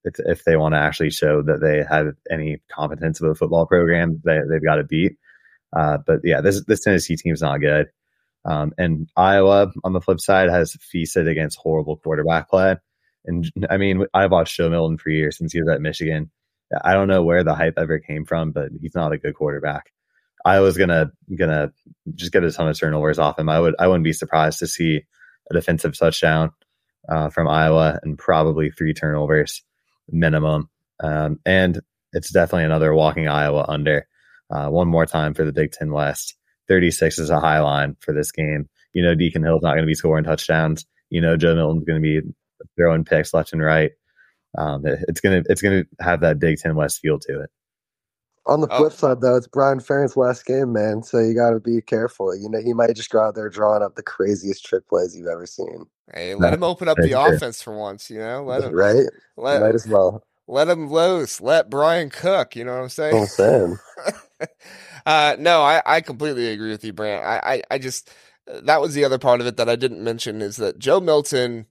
[0.04, 3.66] if, if they want to actually show that they have any competence of a football
[3.66, 5.18] program, they they've got to beat.
[5.76, 7.88] Uh, but yeah, this this Tennessee team's not good.
[8.44, 12.76] Um, and Iowa, on the flip side, has feasted against horrible quarterback play.
[13.24, 16.30] And I mean, I've watched Joe Milton for years since he was at Michigan.
[16.84, 19.92] I don't know where the hype ever came from, but he's not a good quarterback.
[20.44, 21.72] Iowa's gonna gonna
[22.14, 23.48] just get a ton of turnovers off him.
[23.48, 25.02] I would I wouldn't be surprised to see
[25.50, 26.50] a defensive touchdown
[27.08, 29.62] uh, from Iowa and probably three turnovers
[30.10, 30.68] minimum.
[31.00, 31.80] Um, and
[32.12, 34.06] it's definitely another walking Iowa under.
[34.50, 36.34] Uh, one more time for the Big Ten West.
[36.72, 38.66] 36 is a high line for this game.
[38.94, 40.86] You know, Deacon Hill's not going to be scoring touchdowns.
[41.10, 42.26] You know, Joe Milton's going to be
[42.78, 43.90] throwing picks left and right.
[44.56, 47.50] Um, it, it's gonna it's gonna have that Big Ten West feel to it.
[48.46, 48.88] On the flip oh.
[48.88, 51.02] side, though, it's Brian Ferentz' last game, man.
[51.02, 52.34] So you got to be careful.
[52.36, 55.28] You know, he might just go out there drawing up the craziest trick plays you've
[55.28, 55.84] ever seen.
[56.12, 58.10] Hey, let him open up the offense for once.
[58.10, 59.06] You know, let him right.
[59.36, 61.40] Let, might as well let him loose.
[61.40, 62.56] Let Brian cook.
[62.56, 63.16] You know what I'm saying?
[63.16, 63.78] I'm saying.
[65.04, 67.24] Uh, no, I, I completely agree with you, Brant.
[67.24, 68.10] I, I, I just,
[68.46, 71.66] that was the other part of it that I didn't mention is that Joe Milton,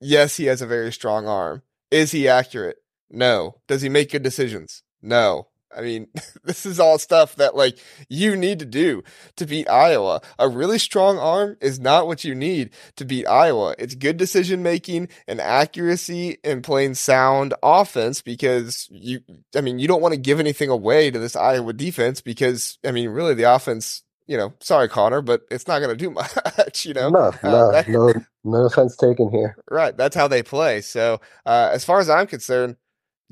[0.00, 1.62] yes, he has a very strong arm.
[1.90, 2.78] Is he accurate?
[3.10, 3.60] No.
[3.68, 4.82] Does he make good decisions?
[5.02, 5.48] No.
[5.76, 6.08] I mean,
[6.44, 9.02] this is all stuff that like you need to do
[9.36, 10.20] to beat Iowa.
[10.38, 13.74] A really strong arm is not what you need to beat Iowa.
[13.78, 19.20] It's good decision making and accuracy and playing sound offense because you,
[19.56, 22.90] I mean, you don't want to give anything away to this Iowa defense because, I
[22.90, 26.10] mean, really the offense, you know, sorry, Connor, but it's not going to do
[26.58, 27.10] much, you know?
[27.10, 28.12] No, uh, no, that, no,
[28.44, 29.56] no offense taken here.
[29.70, 29.96] Right.
[29.96, 30.82] That's how they play.
[30.82, 32.76] So, uh, as far as I'm concerned,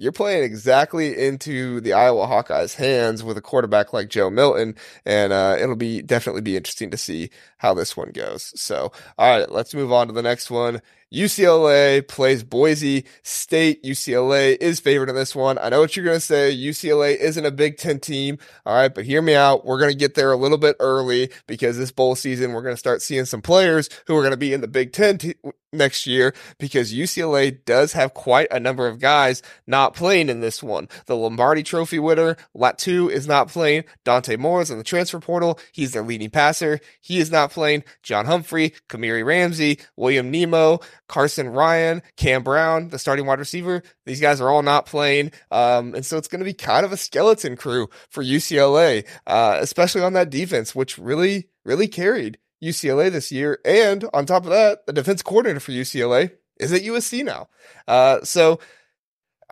[0.00, 5.30] you're playing exactly into the Iowa Hawkeyes' hands with a quarterback like Joe Milton, and
[5.30, 8.58] uh, it'll be definitely be interesting to see how this one goes.
[8.58, 10.80] So, all right, let's move on to the next one.
[11.12, 13.82] UCLA plays Boise State.
[13.82, 15.58] UCLA is favored in this one.
[15.58, 16.56] I know what you're going to say.
[16.56, 18.38] UCLA isn't a Big Ten team.
[18.64, 19.64] All right, but hear me out.
[19.64, 22.74] We're going to get there a little bit early because this bowl season, we're going
[22.74, 25.34] to start seeing some players who are going to be in the Big Ten t-
[25.72, 30.62] next year because UCLA does have quite a number of guys not playing in this
[30.62, 30.88] one.
[31.06, 33.84] The Lombardi Trophy winner, Latu, is not playing.
[34.04, 35.58] Dante Moore is in the transfer portal.
[35.72, 36.80] He's their leading passer.
[37.00, 37.84] He is not playing.
[38.02, 43.82] John Humphrey, Kamari Ramsey, William Nemo, Carson Ryan, Cam Brown, the starting wide receiver.
[44.06, 45.32] These guys are all not playing.
[45.50, 49.58] Um, and so it's going to be kind of a skeleton crew for UCLA, uh,
[49.60, 53.58] especially on that defense, which really, really carried UCLA this year.
[53.64, 57.48] And on top of that, the defense coordinator for UCLA is at USC now.
[57.88, 58.60] Uh, so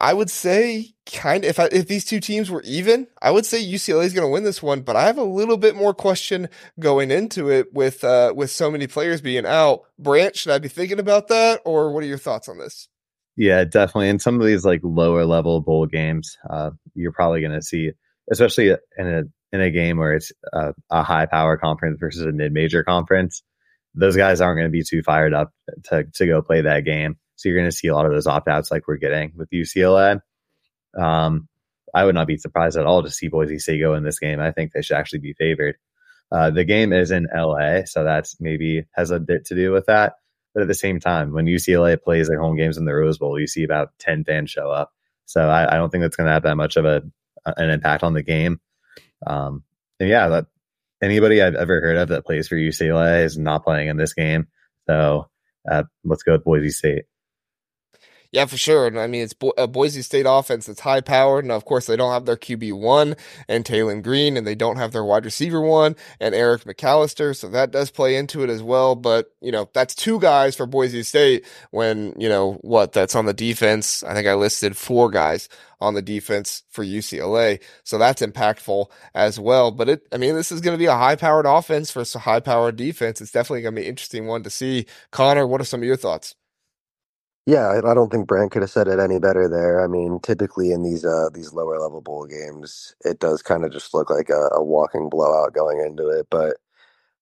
[0.00, 3.44] I would say kind of if I, if these two teams were even, I would
[3.44, 5.92] say UCLA is going to win this one, but I have a little bit more
[5.92, 9.82] question going into it with uh, with so many players being out.
[9.98, 12.88] Brant, should I be thinking about that, or what are your thoughts on this?
[13.37, 14.08] Yeah, definitely.
[14.08, 17.92] In some of these like lower level bowl games, uh, you're probably going to see,
[18.30, 22.32] especially in a in a game where it's a, a high power conference versus a
[22.32, 23.42] mid major conference,
[23.94, 25.52] those guys aren't going to be too fired up
[25.84, 27.16] to to go play that game.
[27.38, 29.48] So you're going to see a lot of those opt outs like we're getting with
[29.51, 30.20] UCLA.
[30.98, 31.48] Um,
[31.94, 34.40] I would not be surprised at all to see Boise State go in this game.
[34.40, 35.77] I think they should actually be favored.
[36.33, 39.87] Uh, the game is in LA, so that's maybe has a bit to do with
[39.87, 40.14] that.
[40.53, 43.38] But at the same time, when UCLA plays their home games in the Rose Bowl,
[43.38, 44.92] you see about 10 fans show up.
[45.27, 47.03] So I, I don't think that's going to have that much of a
[47.46, 48.61] an impact on the game.
[49.24, 49.62] Um,
[50.01, 50.46] and yeah, that
[51.01, 54.48] anybody I've ever heard of that plays for UCLA is not playing in this game.
[54.88, 55.29] So
[55.70, 57.05] uh, let's go with Boise State.
[58.31, 58.87] Yeah, for sure.
[58.87, 61.45] And I mean, it's Bo- a Boise State offense that's high powered.
[61.47, 63.17] And of course, they don't have their QB one
[63.49, 67.35] and Taylen Green, and they don't have their wide receiver one and Eric McAllister.
[67.35, 68.95] So that does play into it as well.
[68.97, 73.25] But, you know, that's two guys for Boise State when, you know, what that's on
[73.25, 74.05] the defense.
[74.05, 75.49] I think I listed four guys
[75.81, 77.62] on the defense for UCLA.
[77.85, 79.71] So that's impactful as well.
[79.71, 82.21] But it, I mean, this is going to be a high powered offense versus a
[82.21, 83.23] high powered defense.
[83.23, 84.85] It's definitely going to be an interesting one to see.
[85.12, 86.35] Connor, what are some of your thoughts?
[87.48, 89.84] Yeah, I don't think Brant could have said it any better there.
[89.84, 93.72] I mean, typically in these uh these lower level bowl games, it does kind of
[93.72, 96.28] just look like a, a walking blowout going into it.
[96.30, 96.58] But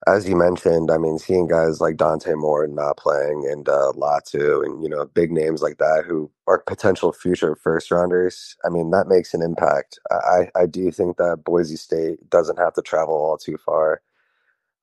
[0.09, 4.65] as you mentioned, I mean, seeing guys like Dante Moore not playing and uh, Latu
[4.67, 8.91] and you know big names like that who are potential future first rounders, I mean,
[8.93, 10.01] that makes an impact.
[10.13, 14.03] I I do think that Boise State doesn't have to travel all too far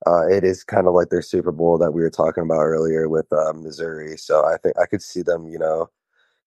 [0.06, 3.08] uh, it is kind of like their Super Bowl that we were talking about earlier
[3.08, 4.16] with uh, Missouri.
[4.18, 5.90] So I think I could see them, you know,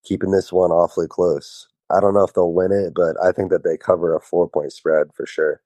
[0.04, 1.68] keeping this one awfully close.
[1.90, 4.48] I don't know if they'll win it, but I think that they cover a four
[4.48, 5.62] point spread for sure.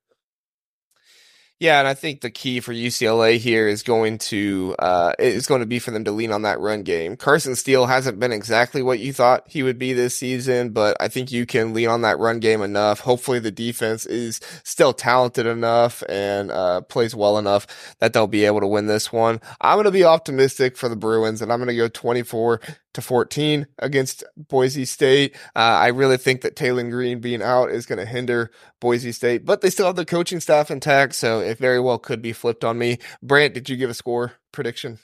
[1.62, 5.60] Yeah, and I think the key for UCLA here is going to uh, is going
[5.60, 7.14] to be for them to lean on that run game.
[7.14, 11.06] Carson Steele hasn't been exactly what you thought he would be this season, but I
[11.06, 12.98] think you can lean on that run game enough.
[12.98, 18.44] Hopefully, the defense is still talented enough and uh, plays well enough that they'll be
[18.44, 19.40] able to win this one.
[19.60, 22.60] I'm going to be optimistic for the Bruins, and I'm going to go 24
[22.94, 25.34] to 14 against Boise State.
[25.56, 28.50] Uh, I really think that Taylen Green being out is going to hinder
[28.80, 32.22] Boise State, but they still have the coaching staff intact, so it very well could
[32.22, 32.98] be flipped on me.
[33.22, 34.98] Brant, did you give a score prediction?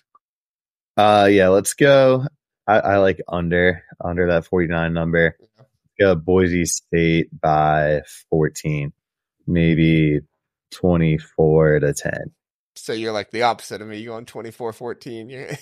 [0.97, 2.27] Uh, yeah, let's go.
[2.67, 5.37] I, I like under under that 49 number.
[5.99, 8.93] Go Boise State by 14,
[9.47, 10.21] maybe
[10.73, 12.13] 24 to 10
[12.85, 15.29] so you're like the opposite of me you're going 24 14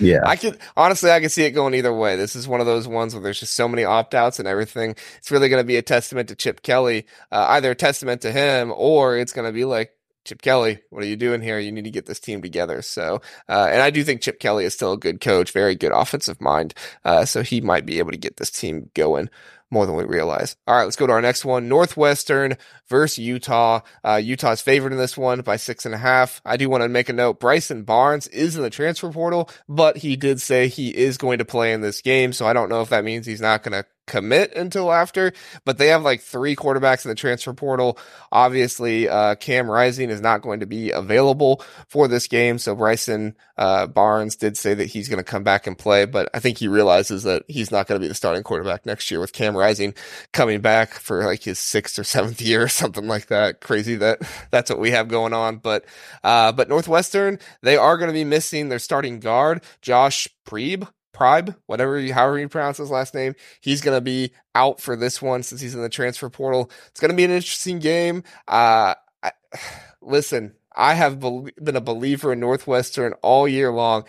[0.00, 2.66] yeah i could honestly i can see it going either way this is one of
[2.66, 5.76] those ones where there's just so many opt-outs and everything it's really going to be
[5.76, 9.52] a testament to chip kelly uh, either a testament to him or it's going to
[9.52, 9.92] be like
[10.28, 11.58] Chip Kelly, what are you doing here?
[11.58, 12.82] You need to get this team together.
[12.82, 15.90] So, uh, and I do think Chip Kelly is still a good coach, very good
[15.90, 16.74] offensive mind.
[17.02, 19.30] Uh, so he might be able to get this team going
[19.70, 20.56] more than we realize.
[20.66, 21.68] All right, let's go to our next one.
[21.68, 22.56] Northwestern
[22.88, 23.80] versus Utah.
[24.04, 26.40] Uh, Utah's favored in this one by six and a half.
[26.44, 27.40] I do want to make a note.
[27.40, 31.44] Bryson Barnes is in the transfer portal, but he did say he is going to
[31.44, 32.32] play in this game.
[32.32, 35.32] So I don't know if that means he's not going to commit until after,
[35.64, 37.98] but they have like three quarterbacks in the transfer portal.
[38.32, 42.58] Obviously, uh, Cam Rising is not going to be available for this game.
[42.58, 46.28] So Bryson uh, Barnes did say that he's going to come back and play, but
[46.34, 49.20] I think he realizes that he's not going to be the starting quarterback next year
[49.20, 49.94] with Cam Rising
[50.32, 53.60] coming back for like his sixth or seventh year or something like that.
[53.60, 55.56] Crazy that that's what we have going on.
[55.58, 55.84] But,
[56.24, 60.88] uh, but Northwestern, they are going to be missing their starting guard, Josh Priebe.
[61.18, 64.94] Pribe, whatever you, however you pronounce his last name, he's going to be out for
[64.94, 66.70] this one since he's in the transfer portal.
[66.86, 68.22] It's going to be an interesting game.
[68.46, 69.32] Uh, I,
[70.00, 74.04] listen, I have be- been a believer in Northwestern all year long,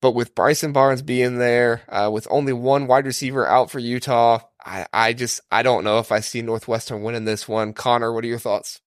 [0.00, 4.38] but with Bryson Barnes being there, uh, with only one wide receiver out for Utah,
[4.64, 7.72] I, I just I don't know if I see Northwestern winning this one.
[7.72, 8.80] Connor, what are your thoughts?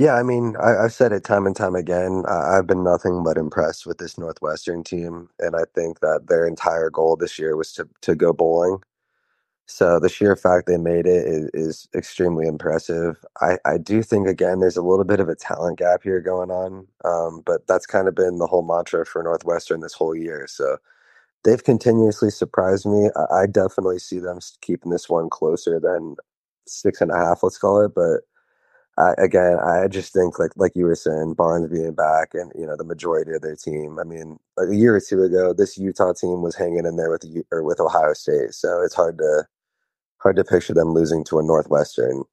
[0.00, 2.24] Yeah, I mean, I, I've said it time and time again.
[2.28, 6.46] I, I've been nothing but impressed with this Northwestern team, and I think that their
[6.48, 8.80] entire goal this year was to to go bowling.
[9.66, 13.24] So the sheer fact they made it is, is extremely impressive.
[13.40, 16.50] I, I do think again there's a little bit of a talent gap here going
[16.52, 20.46] on, um, but that's kind of been the whole mantra for Northwestern this whole year.
[20.48, 20.78] So
[21.44, 23.10] they've continuously surprised me.
[23.16, 26.16] I, I definitely see them keeping this one closer than
[26.68, 27.94] six and a half, let's call it.
[27.94, 28.22] But
[29.00, 32.66] I, again, I just think like like you were saying, Barnes being back, and you
[32.66, 33.98] know the majority of their team.
[34.00, 37.24] I mean, a year or two ago, this Utah team was hanging in there with
[37.52, 39.46] or with Ohio State, so it's hard to
[40.18, 42.24] hard to picture them losing to a Northwestern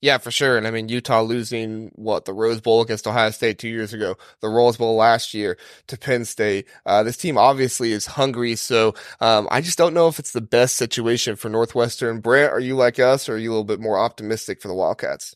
[0.00, 0.56] yeah, for sure.
[0.56, 4.16] And I mean, Utah losing what the Rose Bowl against Ohio State two years ago,
[4.40, 5.56] the Rose Bowl last year
[5.86, 6.66] to Penn State.
[6.84, 8.56] Uh, this team obviously is hungry.
[8.56, 12.20] So um, I just don't know if it's the best situation for Northwestern.
[12.20, 14.74] Brent, are you like us or are you a little bit more optimistic for the
[14.74, 15.34] Wildcats?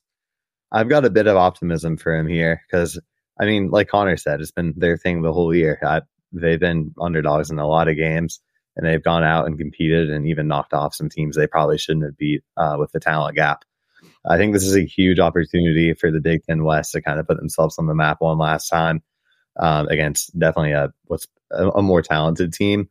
[0.73, 2.99] I've got a bit of optimism for him here because,
[3.40, 5.79] I mean, like Connor said, it's been their thing the whole year.
[5.83, 8.40] I, they've been underdogs in a lot of games
[8.77, 12.05] and they've gone out and competed and even knocked off some teams they probably shouldn't
[12.05, 13.64] have beat uh, with the talent gap.
[14.25, 17.27] I think this is a huge opportunity for the Big Ten West to kind of
[17.27, 19.03] put themselves on the map one last time
[19.59, 22.89] um, against definitely a what's a, a more talented team.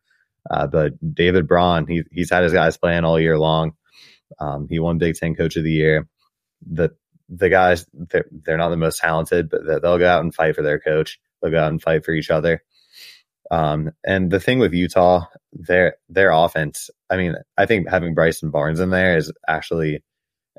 [0.49, 3.73] Uh, but David Braun, he, he's had his guys playing all year long.
[4.39, 6.07] Um, he won Big Ten Coach of the Year.
[6.65, 6.89] The
[7.29, 10.63] the guys they're, they're not the most talented, but they'll go out and fight for
[10.63, 11.19] their coach.
[11.41, 12.63] They'll go out and fight for each other.
[13.51, 16.89] Um, and the thing with Utah, their their offense.
[17.09, 20.03] I mean, I think having Bryson Barnes in there is actually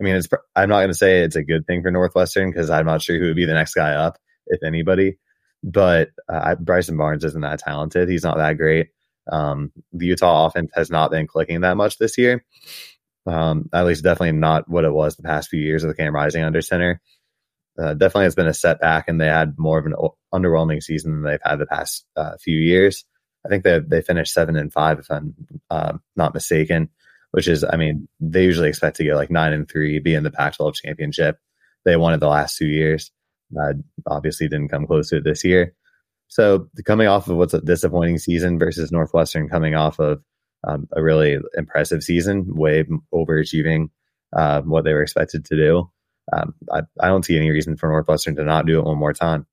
[0.01, 2.71] I mean, it's I'm not going to say it's a good thing for Northwestern because
[2.71, 5.19] I'm not sure who would be the next guy up, if anybody.
[5.63, 8.09] But uh, Bryson Barnes isn't that talented.
[8.09, 8.89] He's not that great.
[9.31, 12.45] Um, the Utah offense has not been clicking that much this year.
[13.27, 16.43] Um, at least, definitely not what it was the past few years the Cam Rising
[16.43, 17.03] under center.
[17.79, 19.95] Uh, definitely has been a setback, and they had more of an
[20.35, 23.05] underwhelming season than they've had the past uh, few years.
[23.45, 25.35] I think they they finished seven and five, if I'm
[25.69, 26.89] uh, not mistaken
[27.33, 30.25] which is, I mean, they usually expect to get like nine and three, be in
[30.25, 31.39] the Pac 12 championship.
[31.85, 33.11] They won it the last two years.
[33.59, 33.75] Uh,
[34.07, 35.75] obviously, didn't come close to it this year.
[36.29, 40.23] So, coming off of what's a disappointing season versus Northwestern coming off of
[40.67, 43.89] um, a really impressive season, way overachieving
[44.37, 45.91] uh, what they were expected to do,
[46.33, 49.13] um, I, I don't see any reason for Northwestern to not do it one more
[49.13, 49.47] time.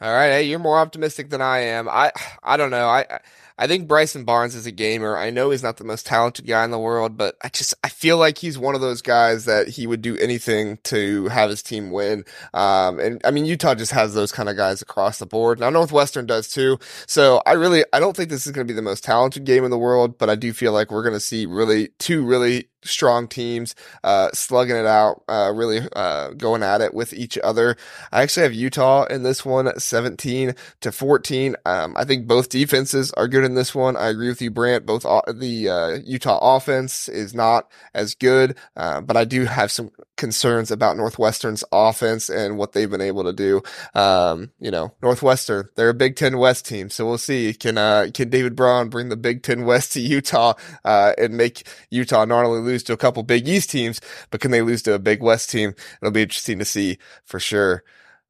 [0.00, 1.88] All right, hey, you're more optimistic than I am.
[1.88, 2.86] I I don't know.
[2.86, 3.20] I
[3.58, 5.16] I think Bryson Barnes is a gamer.
[5.16, 7.88] I know he's not the most talented guy in the world, but I just I
[7.88, 11.62] feel like he's one of those guys that he would do anything to have his
[11.62, 12.24] team win.
[12.52, 15.58] Um, and I mean Utah just has those kind of guys across the board.
[15.60, 16.78] Now Northwestern does too.
[17.06, 19.64] So I really I don't think this is going to be the most talented game
[19.64, 22.68] in the world, but I do feel like we're going to see really two really
[22.88, 27.76] strong teams uh, slugging it out, uh, really uh, going at it with each other.
[28.12, 31.56] I actually have Utah in this one, 17 to 14.
[31.64, 33.96] Um, I think both defenses are good in this one.
[33.96, 34.86] I agree with you, Brant.
[34.86, 39.90] Both the uh, Utah offense is not as good, uh, but I do have some
[40.16, 43.62] concerns about Northwestern's offense and what they've been able to do.
[43.94, 47.52] Um, you know, Northwestern, they're a Big Ten West team, so we'll see.
[47.54, 52.24] Can uh, can David Braun bring the Big Ten West to Utah and make Utah
[52.24, 54.94] not only lose lose to a couple Big East teams, but can they lose to
[54.94, 55.74] a Big West team?
[56.00, 57.82] It'll be interesting to see for sure.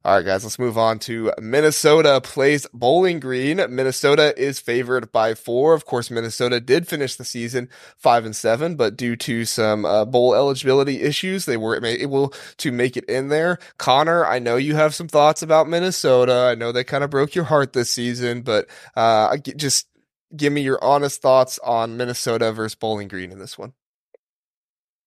[0.05, 3.57] All right, guys, let's move on to Minnesota plays Bowling Green.
[3.57, 5.73] Minnesota is favored by four.
[5.73, 10.05] Of course, Minnesota did finish the season five and seven, but due to some uh,
[10.05, 13.57] bowl eligibility issues, they were able to make it in there.
[13.79, 16.47] Connor, I know you have some thoughts about Minnesota.
[16.51, 19.87] I know they kind of broke your heart this season, but uh, just
[20.33, 23.73] give me your honest thoughts on Minnesota versus Bowling Green in this one.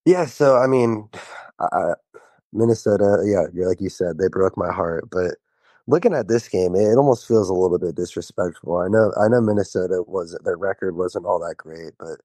[0.04, 1.08] Yeah, so I mean,
[1.60, 1.94] I,
[2.52, 5.10] Minnesota, yeah, like you said, they broke my heart.
[5.10, 5.36] But
[5.88, 8.78] looking at this game, it, almost feels a little bit disrespectful.
[8.78, 12.20] I know, I know, Minnesota was their record wasn't all that great, but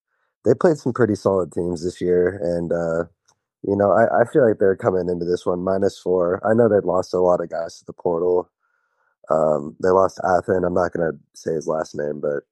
[0.46, 3.06] they played some pretty solid teams this year, and uh,
[3.64, 6.42] you know, I, I feel like they're coming into this one minus four.
[6.48, 8.50] I know they'd lost a lot of guys to the portal.
[9.30, 10.66] Um, they lost Athan.
[10.66, 12.44] I'm not going to say his last name, but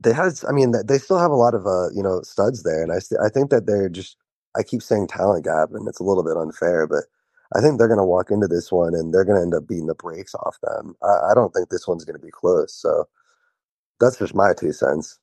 [0.00, 2.82] they has I mean they still have a lot of uh you know studs there,
[2.82, 4.16] and I st- I think that they're just
[4.56, 7.04] I keep saying talent gap, and it's a little bit unfair, but
[7.54, 9.68] I think they're going to walk into this one and they're going to end up
[9.68, 10.96] beating the brakes off them.
[11.02, 12.74] I, I don't think this one's going to be close.
[12.74, 13.04] So
[14.00, 15.18] that's just my two cents.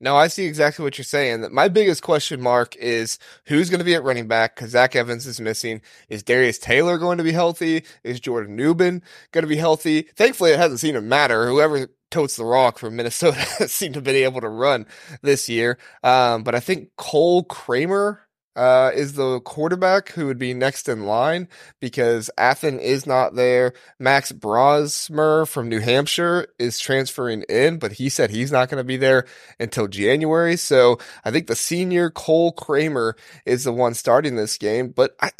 [0.00, 1.46] No, I see exactly what you're saying.
[1.52, 5.26] My biggest question mark is who's going to be at running back because Zach Evans
[5.26, 5.80] is missing.
[6.08, 7.84] Is Darius Taylor going to be healthy?
[8.02, 10.02] Is Jordan Nubin going to be healthy?
[10.02, 11.46] Thankfully, it hasn't seemed to matter.
[11.46, 14.86] Whoever totes the rock from Minnesota seem to have been able to run
[15.22, 15.78] this year.
[16.04, 18.20] Um, but I think Cole Kramer
[18.54, 21.48] uh, is the quarterback who would be next in line
[21.80, 23.72] because Athan is not there.
[23.98, 28.84] Max Brosmer from New Hampshire is transferring in, but he said he's not going to
[28.84, 29.26] be there
[29.58, 30.56] until January.
[30.56, 34.90] So I think the senior Cole Kramer is the one starting this game.
[34.90, 35.32] But I,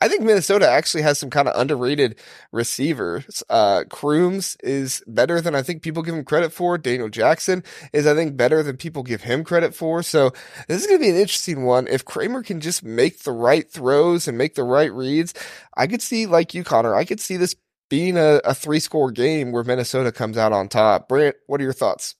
[0.00, 2.20] I think Minnesota actually has some kind of underrated
[2.52, 3.42] receivers.
[3.50, 6.78] Uh, Crooms is better than I think people give him credit for.
[6.78, 10.02] Daniel Jackson is, I think, better than people give him credit for.
[10.04, 10.30] So
[10.68, 11.88] this is going to be an interesting one.
[11.88, 15.34] If Kramer can just make the right throws and make the right reads,
[15.76, 17.56] I could see, like you, Connor, I could see this
[17.90, 21.08] being a, a three score game where Minnesota comes out on top.
[21.08, 22.14] Brant, what are your thoughts?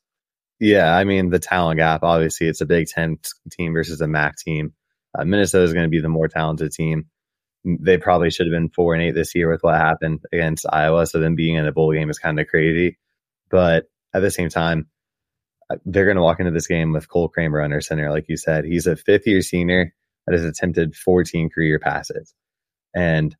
[0.58, 3.18] Yeah, I mean, the talent gap, obviously, it's a Big Ten
[3.52, 4.72] team versus a MAC team.
[5.16, 7.06] Uh, Minnesota is going to be the more talented team
[7.80, 11.06] they probably should have been four and eight this year with what happened against Iowa.
[11.06, 12.98] So them being in a bowl game is kind of crazy.
[13.50, 14.88] But at the same time,
[15.70, 18.36] uh, they're going to walk into this game with Cole Kramer under center, like you
[18.36, 18.64] said.
[18.64, 19.94] He's a fifth year senior
[20.26, 22.34] that has attempted 14 career passes.
[22.94, 23.36] And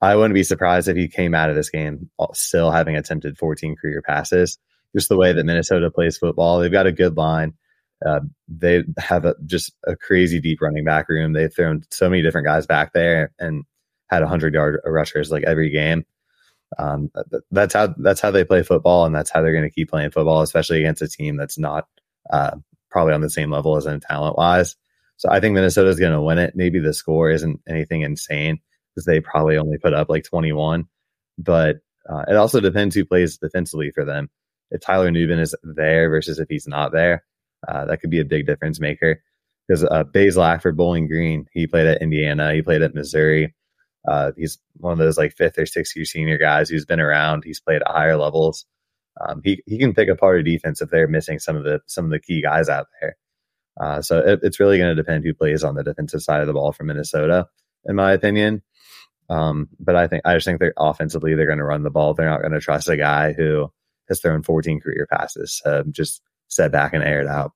[0.00, 3.76] I wouldn't be surprised if he came out of this game still having attempted 14
[3.76, 4.58] career passes.
[4.96, 7.54] Just the way that Minnesota plays football, they've got a good line.
[8.04, 11.32] Uh, they have a, just a crazy deep running back room.
[11.32, 13.64] They've thrown so many different guys back there and
[14.08, 16.04] had hundred yard rushers like every game.
[16.78, 17.10] Um,
[17.50, 20.10] that's how that's how they play football, and that's how they're going to keep playing
[20.10, 21.88] football, especially against a team that's not
[22.30, 22.56] uh,
[22.90, 24.76] probably on the same level as them talent wise.
[25.16, 26.54] So I think Minnesota is going to win it.
[26.54, 28.60] Maybe the score isn't anything insane
[28.94, 30.86] because they probably only put up like 21,
[31.38, 31.78] but
[32.08, 34.30] uh, it also depends who plays defensively for them.
[34.70, 37.24] If Tyler Nubin is there versus if he's not there,
[37.66, 39.22] uh, that could be a big difference maker.
[39.66, 43.54] Because uh, Bazelak for Bowling Green, he played at Indiana, he played at Missouri.
[44.06, 47.44] Uh, he's one of those like fifth or sixth year senior guys who's been around.
[47.44, 48.64] He's played at higher levels.
[49.20, 52.04] Um, he he can pick apart a defense if they're missing some of the some
[52.06, 53.16] of the key guys out there.
[53.78, 56.46] Uh, so it, it's really going to depend who plays on the defensive side of
[56.46, 57.46] the ball for Minnesota,
[57.84, 58.62] in my opinion.
[59.28, 62.14] Um, but I think I just think they're offensively they're going to run the ball.
[62.14, 63.70] They're not going to trust a guy who
[64.08, 65.60] has thrown 14 career passes.
[65.64, 67.52] Uh, just set back and air it out.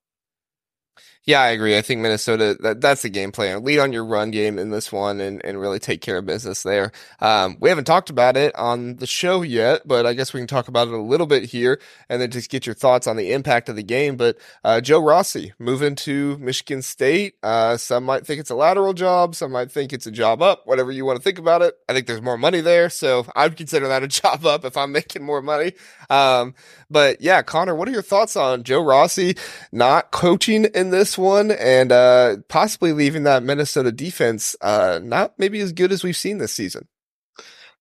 [1.25, 1.79] Yeah, I agree.
[1.79, 3.63] I think Minnesota that, that's the game plan.
[3.63, 6.65] Lead on your run game in this one and, and really take care of business
[6.65, 6.91] there.
[7.21, 10.49] Um, we haven't talked about it on the show yet, but I guess we can
[10.49, 13.33] talk about it a little bit here and then just get your thoughts on the
[13.33, 14.17] impact of the game.
[14.17, 17.35] But uh, Joe Rossi moving to Michigan State.
[17.41, 20.67] Uh, some might think it's a lateral job, some might think it's a job up,
[20.67, 21.79] whatever you want to think about it.
[21.89, 24.91] I think there's more money there, so I'd consider that a job up if I'm
[24.91, 25.75] making more money.
[26.11, 26.55] Um,
[26.91, 29.37] but yeah, Connor, what are your thoughts on Joe Rossi
[29.71, 35.35] not coaching in this this one and uh, possibly leaving that Minnesota defense uh, not
[35.39, 36.89] maybe as good as we've seen this season.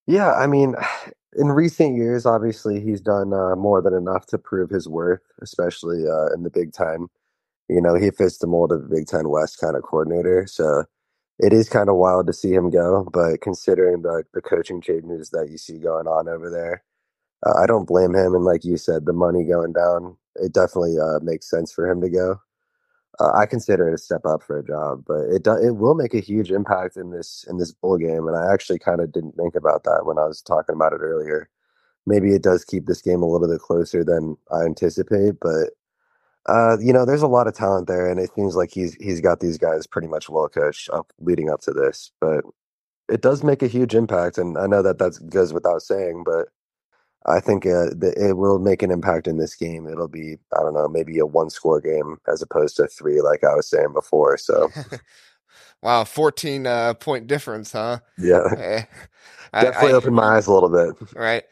[0.05, 0.75] Yeah, I mean,
[1.38, 6.05] in recent years, obviously he's done uh, more than enough to prove his worth, especially
[6.07, 7.07] uh, in the Big Ten.
[7.69, 10.84] You know, he fits the mold of the Big Ten West kind of coordinator, so
[11.39, 13.07] it is kind of wild to see him go.
[13.13, 16.84] But considering the the coaching changes that you see going on over there,
[17.45, 18.36] uh, I don't blame him.
[18.36, 22.01] And like you said, the money going down, it definitely uh, makes sense for him
[22.01, 22.41] to go
[23.22, 25.95] uh, I consider it a step up for a job, but it do, it will
[25.95, 28.28] make a huge impact in this in this bowl game.
[28.28, 31.01] And I actually kind of didn't think about that when I was talking about it
[31.01, 31.49] earlier.
[32.07, 35.69] Maybe it does keep this game a little bit closer than I anticipate, but
[36.47, 39.22] uh, you know, there's a lot of talent there, and it seems like he's he's
[39.22, 42.11] got these guys pretty much well coached up leading up to this.
[42.19, 42.43] But
[43.09, 46.47] it does make a huge impact, and I know that that goes without saying, but
[47.26, 49.88] I think uh, it will make an impact in this game.
[49.88, 53.43] It'll be, I don't know, maybe a one score game as opposed to three, like
[53.43, 54.38] I was saying before.
[54.38, 54.69] So,
[55.84, 57.99] wow, 14 uh, point difference, huh?
[58.17, 58.86] Yeah.
[59.53, 61.13] Eh, Definitely I, opened my eyes a little bit.
[61.13, 61.43] Right.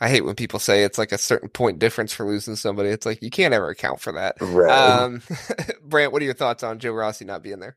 [0.00, 2.90] I hate when people say it's like a certain point difference for losing somebody.
[2.90, 4.36] It's like you can't ever account for that.
[4.40, 4.70] Right.
[4.70, 5.20] Um,
[5.82, 7.76] Brant, what are your thoughts on Joe Rossi not being there?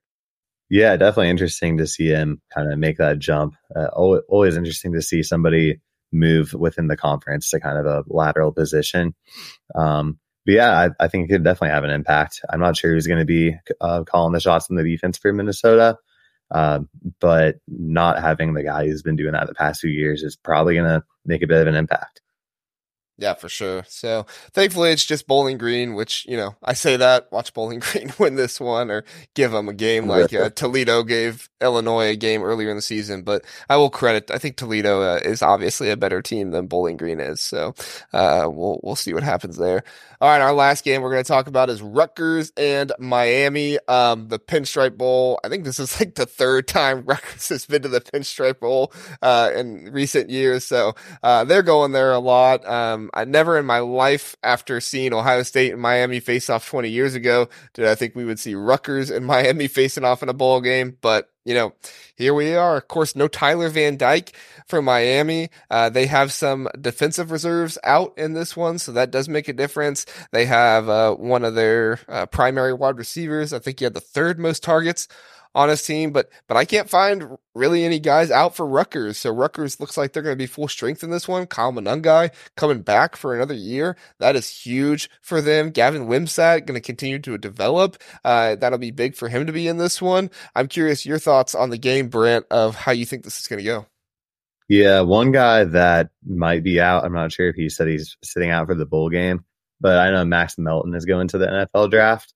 [0.70, 3.56] Yeah, definitely interesting to see him kind of make that jump.
[3.76, 5.82] Uh, always interesting to see somebody
[6.14, 9.16] move within the conference to kind of a lateral position.
[9.76, 12.42] Um, but yeah, I, I, think it could definitely have an impact.
[12.50, 15.32] I'm not sure who's going to be uh, calling the shots in the defense for
[15.32, 15.98] Minnesota,
[16.52, 16.80] uh,
[17.20, 20.76] but not having the guy who's been doing that the past few years is probably
[20.76, 22.22] going to make a bit of an impact.
[23.18, 23.84] Yeah, for sure.
[23.88, 28.12] So thankfully it's just Bowling Green, which, you know, I say that, watch Bowling Green
[28.18, 29.04] win this one or
[29.36, 33.22] give them a game like uh, Toledo gave Illinois a game earlier in the season.
[33.22, 36.98] But I will credit, I think Toledo uh, is obviously a better team than Bowling
[36.98, 37.40] Green is.
[37.40, 37.76] So
[38.14, 39.84] uh, we'll, we'll see what happens there.
[40.24, 44.30] All right, our last game we're going to talk about is Rutgers and Miami, um,
[44.30, 45.38] the Pinstripe Bowl.
[45.44, 48.94] I think this is like the third time Rutgers has been to the Pinstripe Bowl
[49.22, 52.66] uh, in recent years, so uh, they're going there a lot.
[52.66, 56.88] Um, I never in my life, after seeing Ohio State and Miami face off 20
[56.88, 60.34] years ago, did I think we would see Rutgers and Miami facing off in a
[60.34, 61.74] bowl game, but you know,
[62.16, 62.78] here we are.
[62.78, 64.34] Of course, no Tyler Van Dyke
[64.68, 65.50] from Miami.
[65.70, 69.54] Uh, they have some defensive reserves out in this one, so that does make a
[69.54, 70.06] difference.
[70.32, 73.54] They have uh, one of their uh, primary wide receivers.
[73.54, 75.08] I think he had the third most targets
[75.56, 79.18] on his team, but but I can't find really any guys out for Rutgers.
[79.18, 81.48] So Rutgers looks like they're going to be full strength in this one.
[81.48, 83.96] Kyle Monangai coming back for another year.
[84.20, 85.72] That is huge for them.
[85.72, 87.98] Gavin Wimsatt going to continue to develop.
[88.24, 90.30] Uh, that'll be big for him to be in this one.
[90.56, 93.60] I'm curious your thoughts on the game, Brent, of how you think this is going
[93.60, 93.86] to go.
[94.70, 97.04] Yeah, one guy that might be out.
[97.04, 99.44] I'm not sure if he said he's sitting out for the bowl game,
[99.82, 102.34] but I know Max Melton is going to the NFL draft,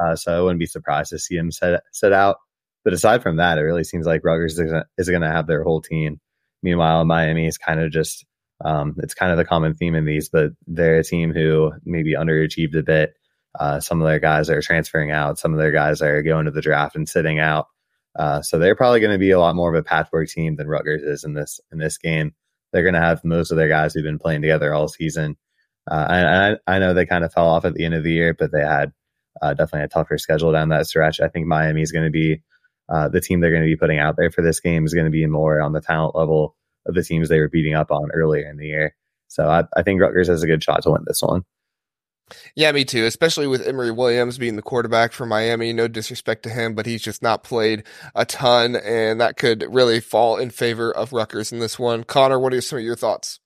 [0.00, 2.36] uh, so I wouldn't be surprised to see him set set out.
[2.84, 5.82] But aside from that, it really seems like Rutgers is going to have their whole
[5.82, 6.20] team.
[6.62, 8.24] Meanwhile, Miami is kind of just
[8.64, 12.14] um, it's kind of the common theme in these, but they're a team who maybe
[12.14, 13.14] underachieved a bit.
[13.58, 15.38] Uh, some of their guys are transferring out.
[15.38, 17.66] Some of their guys are going to the draft and sitting out.
[18.16, 20.68] Uh, so they're probably going to be a lot more of a patchwork team than
[20.68, 22.34] Rutgers is in this in this game.
[22.72, 25.36] They're going to have most of their guys who've been playing together all season.
[25.90, 28.12] Uh, and I, I know they kind of fell off at the end of the
[28.12, 28.92] year, but they had
[29.42, 31.20] uh, definitely a tougher schedule down that stretch.
[31.20, 32.42] I think Miami is going to be
[32.90, 35.06] uh, the team they're going to be putting out there for this game is going
[35.06, 38.10] to be more on the talent level of the teams they were beating up on
[38.12, 38.96] earlier in the year.
[39.28, 41.44] So I, I think Rutgers has a good shot to win this one.
[42.54, 43.04] Yeah, me too.
[43.04, 45.72] Especially with Emory Williams being the quarterback for Miami.
[45.72, 47.84] No disrespect to him, but he's just not played
[48.14, 52.04] a ton, and that could really fall in favor of Rutgers in this one.
[52.04, 53.40] Connor, what are some of your thoughts?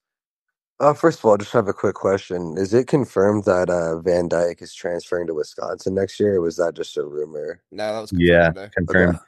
[0.79, 2.55] Uh, first of all, I just have a quick question.
[2.57, 6.57] Is it confirmed that uh, Van Dyke is transferring to Wisconsin next year, or was
[6.57, 7.61] that just a rumor?
[7.71, 8.69] No, that was yeah today.
[8.75, 9.15] confirmed.
[9.15, 9.25] Okay.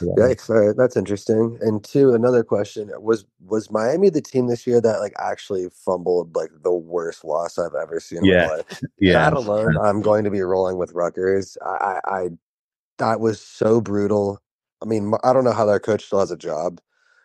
[0.00, 0.26] Yeah.
[0.26, 0.50] Yikes!
[0.50, 1.56] All right, that's interesting.
[1.60, 6.34] And two, another question was was Miami the team this year that like actually fumbled
[6.34, 8.42] like the worst loss I've ever seen yeah.
[8.42, 8.80] in my life?
[8.98, 11.56] Yeah, that alone, I'm going to be rolling with Rutgers.
[11.64, 12.28] I, I, I
[12.98, 14.42] that was so brutal.
[14.82, 16.80] I mean, I don't know how their coach still has a job.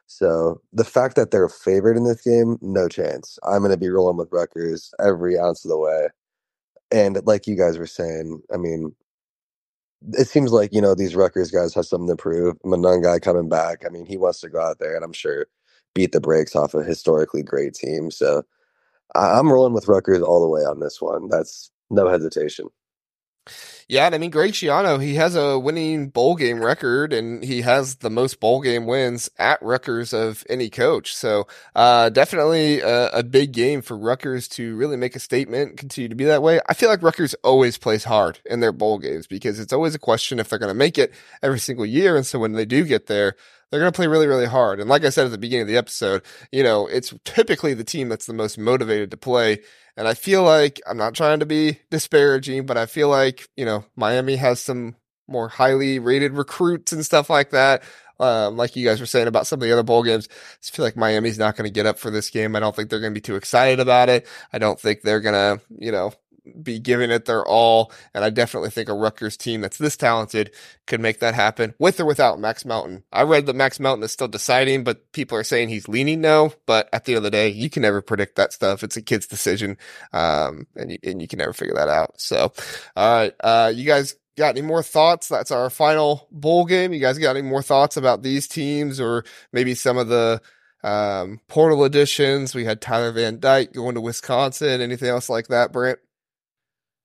[0.07, 3.39] So the fact that they're favored in this game, no chance.
[3.43, 6.09] I'm going to be rolling with Rutgers every ounce of the way.
[6.91, 8.95] And like you guys were saying, I mean,
[10.13, 12.57] it seems like you know these Rutgers guys have something to prove.
[12.65, 13.83] Monangai coming back.
[13.85, 15.47] I mean, he wants to go out there and I'm sure
[15.95, 18.11] beat the brakes off a historically great team.
[18.11, 18.43] So
[19.15, 21.29] I'm rolling with Rutgers all the way on this one.
[21.29, 22.67] That's no hesitation.
[23.87, 27.61] Yeah, and I mean Greg Schiano, he has a winning bowl game record, and he
[27.61, 31.13] has the most bowl game wins at Rutgers of any coach.
[31.13, 36.07] So uh, definitely a, a, big game for Rutgers to really make a statement, continue
[36.07, 36.59] to be that way.
[36.67, 39.99] I feel like Rutgers always plays hard in their bowl games because it's always a
[39.99, 42.85] question if they're going to make it every single year, and so when they do
[42.85, 43.35] get there,
[43.73, 44.79] they're going to play really, really hard.
[44.79, 46.21] And like I said at the beginning of the episode,
[46.51, 49.61] you know, it's typically the team that's the most motivated to play
[49.95, 53.65] and I feel like I'm not trying to be disparaging, but I feel like, you
[53.65, 54.95] know, Miami has some
[55.27, 57.83] more highly rated recruits and stuff like that.
[58.19, 60.85] Um, like you guys were saying about some of the other bowl games, I feel
[60.85, 62.55] like Miami's not going to get up for this game.
[62.55, 64.27] I don't think they're going to be too excited about it.
[64.51, 66.13] I don't think they're going to, you know,
[66.61, 67.91] be giving it their all.
[68.13, 70.51] And I definitely think a Rutgers team that's this talented
[70.87, 73.03] could make that happen with or without Max Mountain.
[73.11, 76.53] I read that Max Mountain is still deciding, but people are saying he's leaning no.
[76.65, 78.83] But at the end of the day, you can never predict that stuff.
[78.83, 79.77] It's a kid's decision.
[80.11, 82.19] Um, and you, and you can never figure that out.
[82.19, 82.51] So,
[82.95, 83.33] all right.
[83.39, 85.27] Uh, you guys got any more thoughts?
[85.27, 86.91] That's our final bowl game.
[86.93, 90.41] You guys got any more thoughts about these teams or maybe some of the,
[90.83, 92.53] um, portal additions?
[92.53, 94.81] We had Tyler Van Dyke going to Wisconsin.
[94.81, 95.99] Anything else like that, Brent?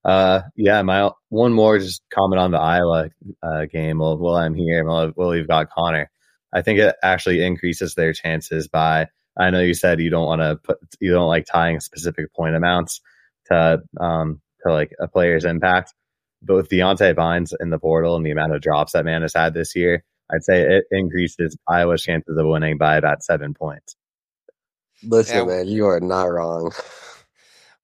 [0.09, 3.11] Uh, yeah, my one more just comment on the Iowa
[3.43, 3.99] uh, game.
[3.99, 6.11] Well, while I'm here, while, while we've got Connor,
[6.51, 9.09] I think it actually increases their chances by.
[9.37, 12.57] I know you said you don't want to put, you don't like tying specific point
[12.57, 13.03] amounts
[13.51, 15.93] to um to like a player's impact,
[16.41, 19.35] but with Diante Vines in the portal and the amount of drops that man has
[19.35, 23.95] had this year, I'd say it increases Iowa's chances of winning by about seven points.
[25.03, 25.45] Listen, yeah.
[25.45, 26.73] man, you are not wrong.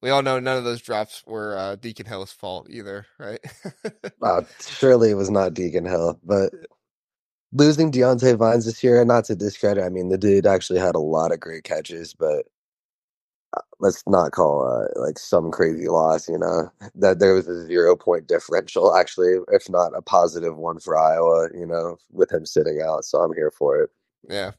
[0.05, 3.39] we all know none of those drops were uh, Deacon Hill's fault either, right?
[4.21, 6.53] uh, surely it was not Deacon Hill, but
[7.51, 10.99] losing Diante Vines this year, not to discredit, I mean, the dude actually had a
[10.99, 12.45] lot of great catches, but
[13.57, 17.65] uh, let's not call uh, like some crazy loss, you know, that there was a
[17.65, 22.45] zero point differential, actually, if not a positive one for Iowa, you know, with him
[22.45, 23.05] sitting out.
[23.05, 23.89] So I'm here for it.
[24.29, 24.51] Yeah.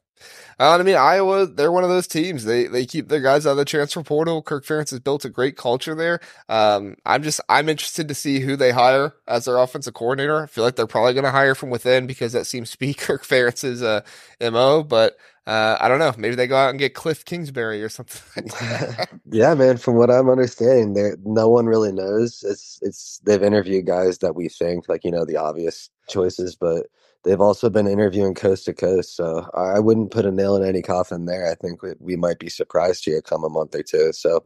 [0.59, 2.45] Uh, I mean, Iowa, they're one of those teams.
[2.45, 4.41] They they keep their guys out of the transfer portal.
[4.41, 6.19] Kirk Ferentz has built a great culture there.
[6.49, 10.43] Um, I'm just I'm interested to see who they hire as their offensive coordinator.
[10.43, 12.93] I feel like they're probably going to hire from within because that seems to be
[12.95, 14.01] Kirk Ferentz's uh,
[14.41, 14.83] mo.
[14.83, 16.13] But uh, I don't know.
[16.17, 18.49] Maybe they go out and get Cliff Kingsbury or something.
[19.31, 19.77] yeah, man.
[19.77, 22.43] From what I'm understanding, there no one really knows.
[22.45, 26.87] It's it's they've interviewed guys that we think like you know the obvious choices, but
[27.23, 29.15] they've also been interviewing coast to coast.
[29.15, 31.51] So I wouldn't put a nail in any coffin there.
[31.51, 34.13] I think we, we might be surprised here come a month or two.
[34.13, 34.45] So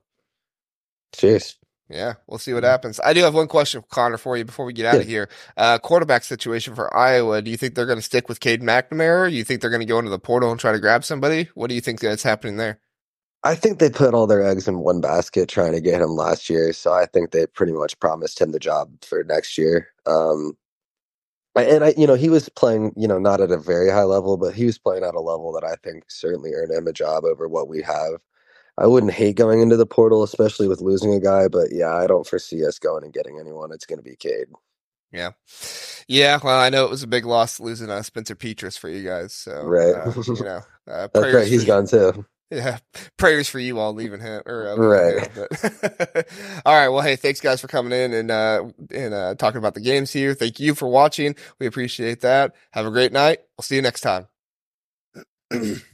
[1.14, 1.58] cheers.
[1.90, 3.00] Yeah, we'll see what happens.
[3.04, 5.02] I do have one question, Connor, for you before we get out Yeah.
[5.02, 5.30] of here.
[5.58, 7.42] Uh, quarterback situation for Iowa.
[7.44, 9.30] Do you think they're going to stick with Cade McNamara?
[9.30, 11.50] Do you think they're going to go into the portal and try to grab somebody?
[11.54, 12.80] What do you think that's happening there?
[13.44, 16.50] I think they put all their eggs in one basket trying to get him last
[16.52, 19.90] year, so I think they pretty much promised him the job for next year.
[20.06, 20.54] Um,
[21.58, 24.38] and I, you know, he was playing, you know, not at a very high level,
[24.38, 27.26] but he was playing at a level that I think certainly earned him a job
[27.26, 28.22] over what we have.
[28.78, 32.08] I wouldn't hate going into the portal, especially with losing a guy, but yeah, I
[32.08, 33.72] don't foresee us going and getting anyone.
[33.74, 34.48] It's going to be Cade.
[35.12, 35.32] Yeah.
[36.08, 36.40] Yeah.
[36.44, 39.34] Well, I know it was a big loss losing uh, Spencer Petras for you guys.
[39.34, 39.96] So, Right.
[39.96, 41.48] uh, you know, uh, That's right.
[41.48, 42.26] He's gone too.
[42.52, 42.80] Yeah,
[43.18, 45.26] prayers for you all leaving him or uh, Right.
[45.26, 46.28] him, but-
[46.66, 46.90] all right.
[46.90, 50.12] Well, hey, thanks guys for coming in and uh and uh talking about the games
[50.12, 50.34] here.
[50.34, 51.36] Thank you for watching.
[51.60, 52.54] We appreciate that.
[52.72, 53.40] Have a great night.
[53.58, 54.28] We'll see you next time.